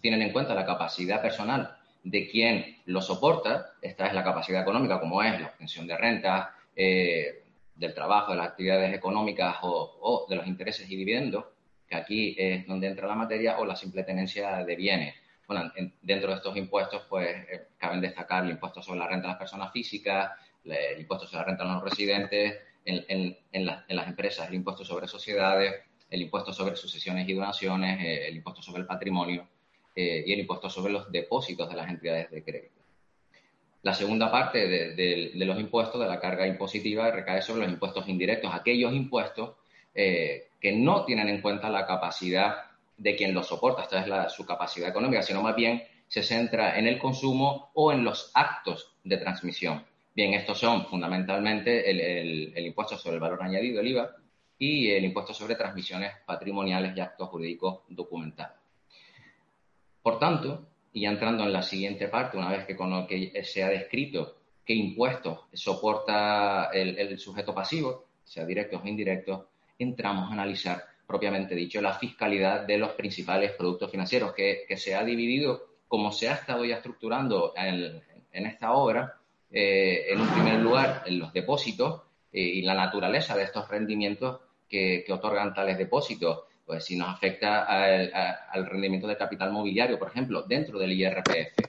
tienen 0.00 0.22
en 0.22 0.32
cuenta 0.32 0.54
la 0.54 0.64
capacidad 0.64 1.20
personal 1.20 1.77
de 2.10 2.28
quien 2.28 2.78
lo 2.86 3.02
soporta. 3.02 3.74
Esta 3.82 4.06
es 4.06 4.14
la 4.14 4.24
capacidad 4.24 4.62
económica, 4.62 4.98
como 4.98 5.22
es 5.22 5.38
la 5.40 5.48
obtención 5.48 5.86
de 5.86 5.96
renta, 5.96 6.54
eh, 6.74 7.44
del 7.74 7.94
trabajo, 7.94 8.32
de 8.32 8.38
las 8.38 8.48
actividades 8.48 8.94
económicas 8.94 9.56
o, 9.62 10.26
de 10.28 10.36
los 10.36 10.46
intereses 10.46 10.90
y 10.90 10.96
dividendos, 10.96 11.44
que 11.86 11.96
aquí 11.96 12.34
es 12.38 12.66
donde 12.66 12.88
entra 12.88 13.06
la 13.06 13.14
materia, 13.14 13.58
o 13.58 13.64
la 13.64 13.76
simple 13.76 14.02
tenencia 14.04 14.64
de 14.64 14.76
bienes. 14.76 15.14
Bueno, 15.46 15.70
dentro 16.02 16.30
de 16.30 16.36
estos 16.36 16.56
impuestos, 16.56 17.02
pues 17.08 17.28
eh, 17.28 17.68
caben 17.78 18.00
destacar 18.00 18.44
el 18.44 18.50
impuesto 18.50 18.82
sobre 18.82 18.98
la 18.98 19.06
renta 19.06 19.28
de 19.28 19.32
las 19.32 19.38
personas 19.38 19.72
físicas, 19.72 20.32
el 20.64 21.00
impuesto 21.00 21.26
sobre 21.26 21.40
la 21.40 21.46
renta 21.46 21.64
de 21.64 21.72
los 21.72 21.84
residentes, 21.84 22.58
en, 22.84 23.36
las 23.52 24.08
empresas 24.08 24.48
el 24.48 24.54
impuesto 24.54 24.84
sobre 24.84 25.06
sociedades, 25.06 25.74
el 26.10 26.22
impuesto 26.22 26.52
sobre 26.52 26.74
sucesiones 26.76 27.28
y 27.28 27.34
donaciones, 27.34 28.02
eh, 28.02 28.28
el 28.28 28.36
impuesto 28.36 28.62
sobre 28.62 28.80
el 28.80 28.86
patrimonio 28.86 29.46
eh, 30.00 30.22
y 30.24 30.32
el 30.32 30.38
impuesto 30.38 30.70
sobre 30.70 30.92
los 30.92 31.10
depósitos 31.10 31.68
de 31.68 31.74
las 31.74 31.88
entidades 31.88 32.30
de 32.30 32.44
crédito. 32.44 32.80
La 33.82 33.92
segunda 33.92 34.30
parte 34.30 34.68
de, 34.68 35.32
los 35.34 35.58
impuestos, 35.58 36.00
de 36.00 36.06
la 36.06 36.20
carga 36.20 36.46
impositiva, 36.46 37.10
recae 37.10 37.42
sobre 37.42 37.62
los 37.62 37.72
impuestos 37.72 38.08
indirectos, 38.08 38.54
aquellos 38.54 38.92
impuestos 38.92 39.56
eh, 39.92 40.50
que 40.60 40.70
no 40.70 41.04
tienen 41.04 41.28
en 41.28 41.40
cuenta 41.40 41.68
la 41.68 41.84
capacidad 41.84 42.58
de 42.96 43.16
quien 43.16 43.34
los 43.34 43.48
soporta, 43.48 43.82
esta 43.82 44.26
es 44.26 44.32
su 44.32 44.46
capacidad 44.46 44.88
económica, 44.88 45.20
sino 45.20 45.42
más 45.42 45.56
bien 45.56 45.82
se 46.06 46.22
centra 46.22 46.78
en 46.78 46.86
el 46.86 47.00
consumo 47.00 47.72
o 47.74 47.90
en 47.90 48.04
los 48.04 48.30
actos 48.34 48.94
de 49.02 49.16
transmisión. 49.16 49.84
Bien, 50.14 50.32
estos 50.32 50.60
son 50.60 50.86
fundamentalmente 50.86 51.90
el, 51.90 52.64
impuesto 52.64 52.96
sobre 52.96 53.16
el 53.16 53.20
valor 53.20 53.42
añadido, 53.42 53.80
el 53.80 53.88
IVA, 53.88 54.14
y 54.60 54.92
el 54.92 55.04
impuesto 55.04 55.34
sobre 55.34 55.56
transmisiones 55.56 56.12
patrimoniales 56.24 56.96
y 56.96 57.00
actos 57.00 57.28
jurídicos 57.30 57.80
documentados. 57.88 58.57
Por 60.02 60.18
tanto, 60.18 60.66
y 60.92 61.02
ya 61.02 61.10
entrando 61.10 61.44
en 61.44 61.52
la 61.52 61.62
siguiente 61.62 62.08
parte, 62.08 62.36
una 62.36 62.50
vez 62.50 62.66
que, 62.66 62.76
con 62.76 63.06
que 63.06 63.42
se 63.44 63.62
ha 63.62 63.68
descrito 63.68 64.36
qué 64.64 64.74
impuestos 64.74 65.40
soporta 65.52 66.70
el, 66.72 67.18
sujeto 67.18 67.54
pasivo, 67.54 68.06
sea 68.24 68.44
directos 68.44 68.82
o 68.82 68.88
indirectos, 68.88 69.46
entramos 69.78 70.30
a 70.30 70.32
analizar 70.34 70.84
propiamente 71.06 71.54
dicho 71.54 71.80
la 71.80 71.94
fiscalidad 71.94 72.66
de 72.66 72.76
los 72.76 72.90
principales 72.90 73.52
productos 73.52 73.90
financieros, 73.90 74.34
que, 74.34 74.66
se 74.76 74.94
ha 74.94 75.04
dividido, 75.04 75.68
como 75.86 76.12
se 76.12 76.28
ha 76.28 76.34
estado 76.34 76.64
ya 76.64 76.76
estructurando 76.76 77.54
en 77.56 78.46
esta 78.46 78.72
obra, 78.72 79.18
eh, 79.50 80.12
en 80.12 80.20
un 80.20 80.28
primer 80.28 80.60
lugar, 80.60 81.04
en 81.06 81.18
los 81.18 81.32
depósitos 81.32 82.02
eh, 82.32 82.40
y 82.40 82.62
la 82.62 82.74
naturaleza 82.74 83.34
de 83.34 83.44
estos 83.44 83.68
rendimientos 83.68 84.40
que, 84.68 85.04
otorgan 85.10 85.54
tales 85.54 85.78
depósitos. 85.78 86.40
Pues 86.68 86.84
si 86.84 86.94
nos 86.96 87.08
afecta 87.08 87.64
al, 87.64 88.66
rendimiento 88.66 89.06
del 89.06 89.16
capital 89.16 89.50
mobiliario, 89.50 89.98
por 89.98 90.08
ejemplo, 90.08 90.42
dentro 90.42 90.78
del 90.78 90.92
IRPF. 90.92 91.64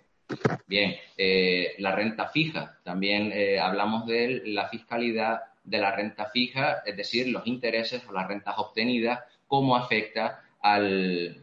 Bien, 0.68 0.94
eh, 1.18 1.74
la 1.78 1.96
renta 1.96 2.28
fija, 2.28 2.78
también 2.84 3.32
hablamos 3.62 4.06
de 4.06 4.42
la 4.48 4.68
fiscalidad 4.68 5.40
de 5.64 5.78
la 5.78 5.96
renta 5.96 6.26
fija, 6.26 6.84
es 6.86 6.98
decir, 6.98 7.30
los 7.30 7.48
intereses 7.48 8.06
o 8.10 8.12
las 8.12 8.28
rentas 8.28 8.56
obtenidas, 8.58 9.22
cómo 9.48 9.78
afecta 9.78 10.44
a, 10.62 10.80
la, 10.80 11.38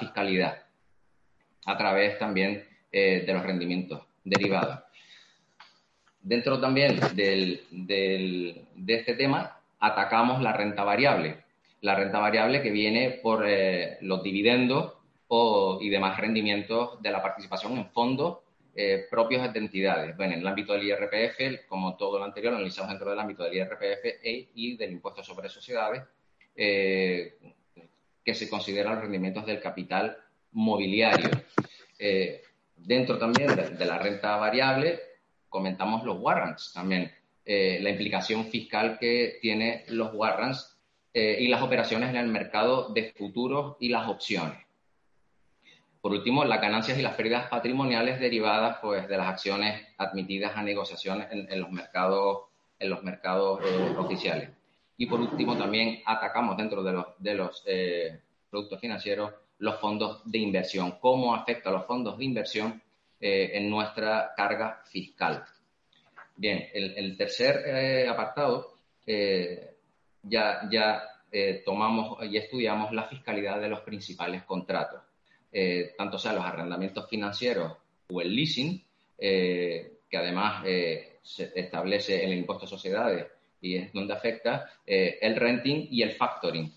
fiscalidad 0.00 0.62
a 1.66 1.76
través 1.76 2.18
también 2.18 2.64
de 2.90 3.30
los 3.30 3.42
rendimientos 3.42 4.00
derivada. 4.24 4.88
Dentro 6.22 6.58
también 6.58 6.98
del, 7.14 7.66
de 7.70 8.94
este 8.94 9.12
tema, 9.12 9.60
atacamos 9.78 10.40
la 10.40 10.54
renta 10.54 10.84
variable. 10.84 11.47
La 11.80 11.94
renta 11.94 12.18
variable 12.18 12.62
que 12.62 12.70
viene 12.70 13.20
por 13.22 13.46
eh, 13.48 13.98
los 14.00 14.22
dividendos 14.22 14.94
o, 15.28 15.78
y 15.80 15.88
demás 15.88 16.18
rendimientos 16.18 17.00
de 17.02 17.10
la 17.10 17.22
participación 17.22 17.76
en 17.76 17.90
fondos 17.90 18.38
eh, 18.74 19.06
propios 19.10 19.52
de 19.52 19.58
entidades. 19.58 20.16
Bueno, 20.16 20.34
en 20.34 20.40
el 20.40 20.46
ámbito 20.46 20.72
del 20.72 20.84
IRPF, 20.84 21.66
como 21.68 21.96
todo 21.96 22.18
lo 22.18 22.24
anterior, 22.24 22.54
analizamos 22.54 22.90
dentro 22.90 23.10
del 23.10 23.18
ámbito 23.18 23.44
del 23.44 23.54
IRPF 23.54 24.04
e, 24.22 24.48
y 24.54 24.76
del 24.76 24.92
impuesto 24.92 25.22
sobre 25.22 25.48
sociedades, 25.48 26.02
eh, 26.54 27.38
que 28.24 28.34
se 28.34 28.48
consideran 28.48 28.94
los 28.94 29.02
rendimientos 29.02 29.46
del 29.46 29.60
capital 29.60 30.16
mobiliario. 30.52 31.30
Dentro 32.84 33.18
también 33.18 33.54
de, 33.56 33.84
la 33.84 33.98
renta 33.98 34.36
variable, 34.36 35.00
comentamos 35.48 36.04
los 36.04 36.18
warrants 36.20 36.72
también, 36.72 37.12
eh, 37.44 37.78
la 37.82 37.90
implicación 37.90 38.46
fiscal 38.46 38.98
que 38.98 39.38
tiene 39.40 39.84
los 39.88 40.14
warrants 40.14 40.77
eh, 41.12 41.36
y 41.40 41.48
las 41.48 41.62
operaciones 41.62 42.10
en 42.10 42.16
el 42.16 42.28
mercado 42.28 42.90
de 42.90 43.12
futuros 43.16 43.76
y 43.80 43.88
las 43.88 44.08
opciones. 44.08 44.58
Por 46.00 46.12
último, 46.12 46.44
las 46.44 46.60
ganancias 46.60 46.98
y 46.98 47.02
las 47.02 47.14
pérdidas 47.14 47.48
patrimoniales 47.48 48.20
derivadas 48.20 48.78
pues, 48.80 49.08
de 49.08 49.16
las 49.16 49.28
acciones 49.28 49.86
admitidas 49.98 50.56
a 50.56 50.62
negociación 50.62 51.24
en, 51.30 51.60
los 51.60 51.70
mercados, 51.70 52.44
en 52.78 52.90
los 52.90 53.02
mercados 53.02 53.60
eh, 53.64 53.94
oficiales. 53.98 54.50
Y 54.96 55.06
por 55.06 55.20
último, 55.20 55.56
también 55.56 56.02
atacamos 56.06 56.56
dentro 56.56 56.82
de 56.82 56.92
los, 56.92 57.06
de 57.18 57.34
los 57.34 57.64
productos 58.50 58.80
financieros 58.80 59.32
los 59.58 59.80
fondos 59.80 60.22
de 60.24 60.38
inversión, 60.38 60.98
cómo 61.00 61.34
afecta 61.34 61.70
los 61.70 61.84
fondos 61.86 62.18
de 62.18 62.24
inversión 62.24 62.82
eh, 63.20 63.50
en 63.54 63.68
nuestra 63.68 64.32
carga 64.36 64.82
fiscal. 64.84 65.44
Bien, 66.36 66.68
el, 66.72 67.16
tercer 67.16 67.64
eh, 67.66 68.08
apartado, 68.08 68.74
eh, 70.28 70.68
ya, 70.68 70.68
ya 70.70 71.02
tomamos 71.64 72.24
y 72.24 72.36
estudiamos 72.36 72.92
la 72.92 73.04
fiscalidad 73.04 73.60
de 73.60 73.68
los 73.68 73.80
principales 73.80 74.44
contratos, 74.44 75.02
tanto 75.98 76.18
sea 76.18 76.32
los 76.32 76.44
arrendamientos 76.44 77.08
financieros 77.08 77.76
o 78.10 78.20
el 78.22 78.34
leasing, 78.34 78.82
que 79.18 80.16
además 80.16 80.64
se 81.22 81.52
establece 81.54 82.24
el 82.24 82.32
impuesto 82.32 82.64
a 82.64 82.68
sociedades 82.68 83.26
y 83.60 83.76
es 83.76 83.92
donde 83.92 84.14
afecta 84.14 84.70
el 84.86 85.36
renting 85.36 85.88
y 85.90 86.00
el 86.00 86.12
factoring. 86.12 86.72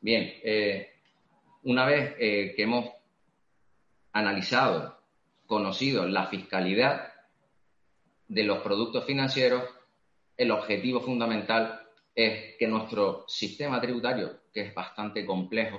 Bien, 0.00 0.32
una 1.68 1.84
vez 1.84 2.14
eh, 2.18 2.54
que 2.56 2.62
hemos 2.62 2.88
analizado, 4.12 4.98
conocido 5.46 6.06
la 6.06 6.26
fiscalidad 6.26 7.12
de 8.28 8.42
los 8.42 8.58
productos 8.58 9.04
financieros, 9.04 9.64
el 10.36 10.50
objetivo 10.50 11.00
fundamental 11.00 11.77
es 12.24 12.56
que 12.56 12.66
nuestro 12.66 13.24
sistema 13.28 13.80
tributario, 13.80 14.40
que 14.52 14.62
es 14.62 14.74
bastante 14.74 15.24
complejo, 15.24 15.78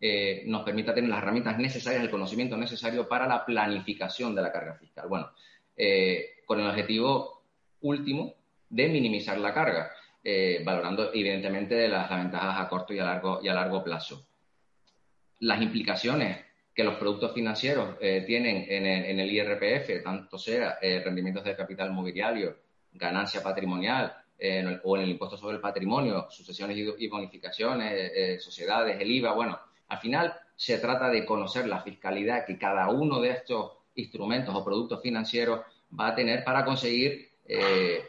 eh, 0.00 0.42
nos 0.46 0.62
permita 0.62 0.94
tener 0.94 1.10
las 1.10 1.18
herramientas 1.18 1.58
necesarias, 1.58 2.02
el 2.02 2.10
conocimiento 2.10 2.56
necesario 2.56 3.08
para 3.08 3.26
la 3.26 3.44
planificación 3.44 4.34
de 4.34 4.42
la 4.42 4.52
carga 4.52 4.74
fiscal. 4.74 5.08
Bueno, 5.08 5.30
eh, 5.76 6.36
con 6.46 6.60
el 6.60 6.66
objetivo 6.66 7.42
último 7.80 8.34
de 8.68 8.88
minimizar 8.88 9.38
la 9.38 9.52
carga, 9.52 9.90
valorando 10.64 11.12
evidentemente 11.12 11.86
las, 11.86 12.10
las, 12.10 12.18
ventajas 12.18 12.58
a 12.58 12.68
corto 12.68 12.94
y 12.94 12.98
a 12.98 13.04
largo, 13.04 13.40
y 13.42 13.48
a 13.48 13.54
largo 13.54 13.84
plazo 13.84 14.26
las 15.40 15.60
implicaciones 15.60 16.38
que 16.74 16.84
los 16.84 16.96
productos 16.96 17.32
financieros 17.32 17.96
eh, 18.00 18.24
tienen 18.26 18.66
en 18.68 19.20
el, 19.20 19.30
IRPF, 19.30 20.02
tanto 20.02 20.38
sea 20.38 20.78
eh, 20.80 21.00
rendimientos 21.04 21.44
de 21.44 21.54
capital 21.54 21.92
mobiliario, 21.92 22.56
ganancia 22.92 23.42
patrimonial 23.42 24.12
eh, 24.38 24.80
o 24.82 24.96
en 24.96 25.02
el 25.02 25.10
impuesto 25.10 25.36
sobre 25.36 25.56
el 25.56 25.60
patrimonio, 25.60 26.26
sucesiones 26.30 26.76
y, 26.76 27.08
bonificaciones, 27.08 28.42
sociedades, 28.42 29.00
el 29.00 29.10
IVA. 29.10 29.32
Bueno, 29.32 29.58
al 29.88 29.98
final 29.98 30.34
se 30.56 30.78
trata 30.78 31.08
de 31.08 31.24
conocer 31.24 31.66
la 31.66 31.82
fiscalidad 31.82 32.46
que 32.46 32.58
cada 32.58 32.88
uno 32.90 33.20
de 33.20 33.30
estos 33.30 33.72
instrumentos 33.94 34.54
o 34.54 34.64
productos 34.64 35.00
financieros 35.02 35.60
va 35.98 36.08
a 36.08 36.14
tener 36.14 36.42
para 36.44 36.64
conseguir, 36.64 37.30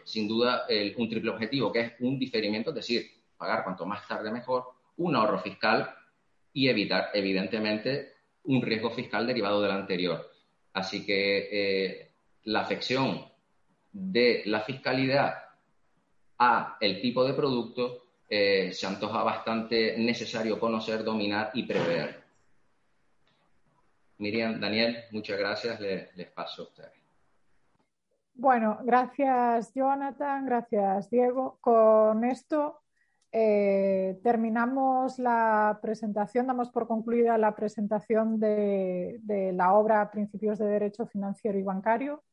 sin 0.03 0.27
duda, 0.27 0.65
un 0.97 1.09
triple 1.09 1.31
objetivo, 1.31 1.71
que 1.71 1.79
es 1.81 1.93
un 1.99 2.17
diferimiento, 2.17 2.71
es 2.71 2.75
decir, 2.75 3.11
pagar 3.37 3.63
cuanto 3.63 3.85
más 3.85 4.07
tarde 4.07 4.31
mejor, 4.31 4.65
un 4.97 5.15
ahorro 5.15 5.39
fiscal 5.39 5.93
y 6.53 6.69
evitar, 6.69 7.09
evidentemente, 7.13 8.13
un 8.43 8.61
riesgo 8.61 8.89
fiscal 8.89 9.27
derivado 9.27 9.61
del 9.61 9.71
anterior. 9.71 10.31
Así 10.73 11.05
que 11.05 11.49
eh, 11.51 12.11
la 12.43 12.61
afección 12.61 13.25
de 13.91 14.43
la 14.45 14.61
fiscalidad 14.61 15.35
a 16.39 16.77
el 16.79 17.01
tipo 17.01 17.23
de 17.23 17.33
producto 17.33 18.03
eh, 18.29 18.71
se 18.73 18.87
antoja 18.87 19.23
bastante 19.23 19.97
necesario 19.97 20.59
conocer, 20.59 21.03
dominar 21.03 21.51
y 21.53 21.63
prever. 21.63 22.23
Miriam, 24.17 24.59
Daniel, 24.59 25.03
muchas 25.11 25.37
gracias. 25.37 25.79
Les, 25.79 26.27
paso 26.33 26.63
a 26.63 26.65
ustedes. 26.65 26.91
Bueno, 28.33 28.79
gracias 28.83 29.73
Jonathan, 29.73 30.45
gracias 30.45 31.09
Diego. 31.09 31.57
Con 31.61 32.25
esto 32.25 32.81
eh, 33.31 34.19
terminamos 34.23 35.19
la 35.19 35.79
presentación, 35.81 36.47
damos 36.47 36.69
por 36.69 36.87
concluida 36.87 37.37
la 37.37 37.55
presentación 37.55 38.39
de, 38.39 39.19
la 39.53 39.73
obra 39.73 40.11
Principios 40.11 40.57
de 40.57 40.65
Derecho 40.65 41.05
Financiero 41.05 41.57
y 41.57 41.63
Bancario. 41.63 42.23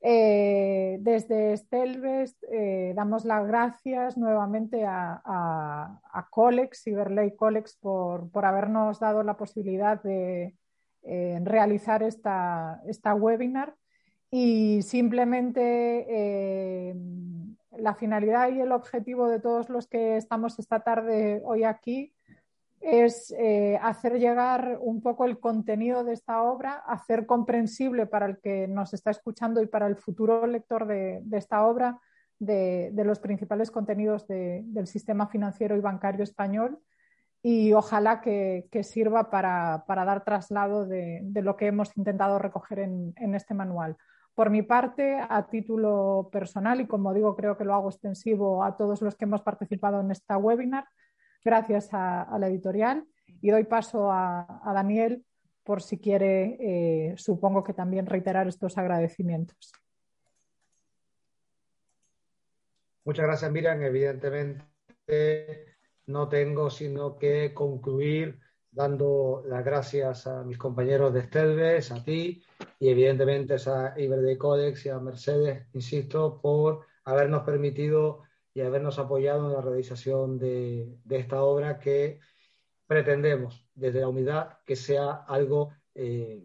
Eh, 0.00 0.98
desde 1.00 1.56
Stelves 1.56 2.36
eh, 2.52 2.92
damos 2.94 3.24
las 3.24 3.46
gracias 3.46 4.16
nuevamente 4.16 4.84
a, 4.86 6.00
Colex, 6.30 6.84
Cyberley 6.84 7.34
Colex, 7.34 7.76
por, 7.76 8.30
habernos 8.44 9.00
dado 9.00 9.22
la 9.22 9.36
posibilidad 9.36 10.00
de 10.02 10.54
realizar 11.02 12.02
esta, 12.02 12.82
esta, 12.86 13.14
webinar. 13.14 13.74
Y 14.30 14.82
simplemente 14.82 16.94
la 17.72 17.94
finalidad 17.94 18.50
y 18.50 18.60
el 18.60 18.72
objetivo 18.72 19.28
de 19.28 19.40
todos 19.40 19.70
los 19.70 19.86
que 19.86 20.16
estamos 20.16 20.58
esta 20.58 20.80
tarde 20.80 21.40
hoy 21.44 21.64
aquí 21.64 22.12
es 22.80 23.34
eh, 23.38 23.78
hacer 23.82 24.18
llegar 24.18 24.78
un 24.80 25.00
poco 25.00 25.24
el 25.24 25.38
contenido 25.38 26.04
de 26.04 26.12
esta 26.12 26.42
obra, 26.42 26.82
hacer 26.86 27.26
comprensible 27.26 28.06
para 28.06 28.26
el 28.26 28.38
que 28.38 28.68
nos 28.68 28.94
está 28.94 29.10
escuchando 29.10 29.62
y 29.62 29.66
para 29.66 29.86
el 29.86 29.96
futuro 29.96 30.46
lector 30.46 30.86
de, 30.86 31.22
esta 31.32 31.66
obra 31.66 31.98
de, 32.38 32.92
los 33.04 33.18
principales 33.18 33.70
contenidos 33.70 34.26
del 34.28 34.86
sistema 34.86 35.26
financiero 35.26 35.76
y 35.76 35.80
bancario 35.80 36.22
español 36.22 36.78
y 37.42 37.72
ojalá 37.72 38.20
que, 38.20 38.68
sirva 38.82 39.30
para, 39.30 39.84
dar 39.86 40.24
traslado 40.24 40.86
de, 40.86 41.22
lo 41.34 41.56
que 41.56 41.66
hemos 41.66 41.96
intentado 41.96 42.38
recoger 42.38 42.80
en 42.80 43.34
este 43.34 43.54
manual. 43.54 43.96
Por 44.38 44.50
mi 44.50 44.62
parte, 44.62 45.18
a 45.18 45.48
título 45.48 46.28
personal, 46.30 46.80
y 46.80 46.86
como 46.86 47.12
digo, 47.12 47.34
creo 47.34 47.56
que 47.56 47.64
lo 47.64 47.74
hago 47.74 47.88
extensivo 47.88 48.62
a 48.62 48.76
todos 48.76 49.02
los 49.02 49.16
que 49.16 49.24
hemos 49.24 49.42
participado 49.42 50.00
en 50.00 50.12
esta 50.12 50.36
webinar, 50.38 50.84
gracias 51.44 51.88
a, 51.92 52.36
la 52.38 52.48
editorial. 52.48 53.04
Y 53.40 53.50
doy 53.50 53.64
paso 53.64 54.10
a, 54.10 54.62
Daniel 54.74 55.24
por 55.62 55.82
si 55.82 55.98
quiere, 55.98 56.56
eh, 56.60 57.14
supongo 57.16 57.62
que 57.62 57.74
también 57.74 58.06
reiterar 58.06 58.48
estos 58.48 58.78
agradecimientos. 58.78 59.72
Muchas 63.04 63.26
gracias, 63.26 63.50
Miriam. 63.52 63.82
Evidentemente, 63.82 65.76
no 66.06 66.28
tengo 66.28 66.70
sino 66.70 67.18
que 67.18 67.52
concluir 67.54 68.40
dando 68.70 69.42
las 69.46 69.64
gracias 69.64 70.26
a 70.26 70.44
mis 70.44 70.58
compañeros 70.58 71.12
de 71.12 71.20
Estelves, 71.20 71.90
a 71.90 72.04
ti 72.04 72.42
y 72.78 72.88
evidentemente 72.88 73.56
a 73.66 73.94
Iber 73.96 74.38
Codex 74.38 74.86
y 74.86 74.88
a 74.88 74.98
Mercedes, 74.98 75.66
insisto, 75.72 76.40
por 76.40 76.86
habernos 77.04 77.42
permitido 77.42 78.22
y 78.58 78.60
habernos 78.60 78.98
apoyado 78.98 79.46
en 79.46 79.52
la 79.52 79.60
realización 79.60 80.36
de, 80.36 80.98
esta 81.10 81.42
obra 81.42 81.78
que 81.78 82.18
pretendemos 82.88 83.64
desde 83.72 84.00
la 84.00 84.08
unidad 84.08 84.58
que 84.66 84.74
sea 84.74 85.12
algo 85.12 85.70
eh, 85.94 86.42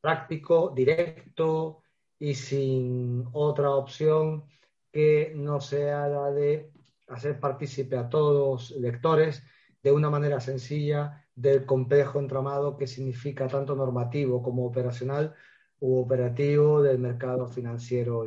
práctico, 0.00 0.72
directo 0.72 1.82
y 2.20 2.34
sin 2.34 3.24
otra 3.32 3.70
opción 3.70 4.44
que 4.92 5.32
no 5.34 5.60
sea 5.60 6.06
la 6.06 6.30
de 6.30 6.70
hacer 7.08 7.40
partícipe 7.40 7.96
a 7.96 8.08
todos 8.08 8.70
los 8.70 8.80
lectores 8.80 9.42
de 9.82 9.90
una 9.90 10.08
manera 10.08 10.38
sencilla 10.38 11.26
del 11.34 11.66
complejo 11.66 12.20
entramado 12.20 12.76
que 12.76 12.86
significa 12.86 13.48
tanto 13.48 13.74
normativo 13.74 14.40
como 14.40 14.64
operacional 14.64 15.34
u 15.80 15.98
operativo 15.98 16.80
del 16.80 17.00
mercado 17.00 17.48
financiero 17.48 18.24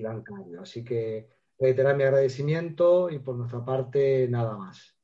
y, 0.00 0.02
bancario. 0.02 0.62
Así 0.62 0.84
que 0.84 1.28
reiterar 1.58 1.96
mi 1.96 2.04
agradecimiento 2.04 3.10
y 3.10 3.18
por 3.18 3.36
nuestra 3.36 3.64
parte 3.64 4.26
nada 4.28 4.56
más. 4.56 4.96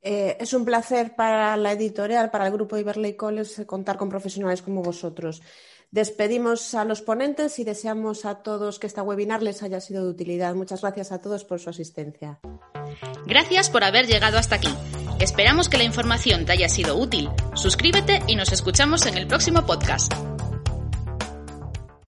Eh, 0.00 0.36
es 0.40 0.52
un 0.52 0.64
placer 0.64 1.16
para 1.16 1.56
la 1.56 1.72
editorial, 1.72 2.30
para 2.30 2.46
el 2.46 2.52
grupo 2.52 2.76
Iberley 2.76 3.14
College, 3.14 3.66
contar 3.66 3.96
con 3.96 4.08
profesionales 4.08 4.62
como 4.62 4.82
vosotros. 4.82 5.42
Despedimos 5.90 6.74
a 6.74 6.84
los 6.84 7.00
ponentes 7.00 7.58
y 7.58 7.64
deseamos 7.64 8.26
a 8.26 8.42
todos 8.42 8.78
que 8.78 8.86
esta 8.86 9.02
webinar 9.02 9.42
les 9.42 9.62
haya 9.62 9.80
sido 9.80 10.04
de 10.04 10.10
utilidad. 10.10 10.54
Muchas 10.54 10.82
gracias 10.82 11.12
a 11.12 11.20
todos 11.20 11.44
por 11.44 11.60
su 11.60 11.70
asistencia. 11.70 12.40
Gracias 13.26 13.70
por 13.70 13.84
haber 13.84 14.06
llegado 14.06 14.38
hasta 14.38 14.56
aquí. 14.56 14.74
Esperamos 15.18 15.68
que 15.68 15.78
la 15.78 15.84
información 15.84 16.44
te 16.44 16.52
haya 16.52 16.68
sido 16.68 16.96
útil. 16.96 17.30
Suscríbete 17.54 18.22
y 18.26 18.36
nos 18.36 18.52
escuchamos 18.52 19.06
en 19.06 19.16
el 19.16 19.26
próximo 19.26 19.66
podcast. 19.66 20.12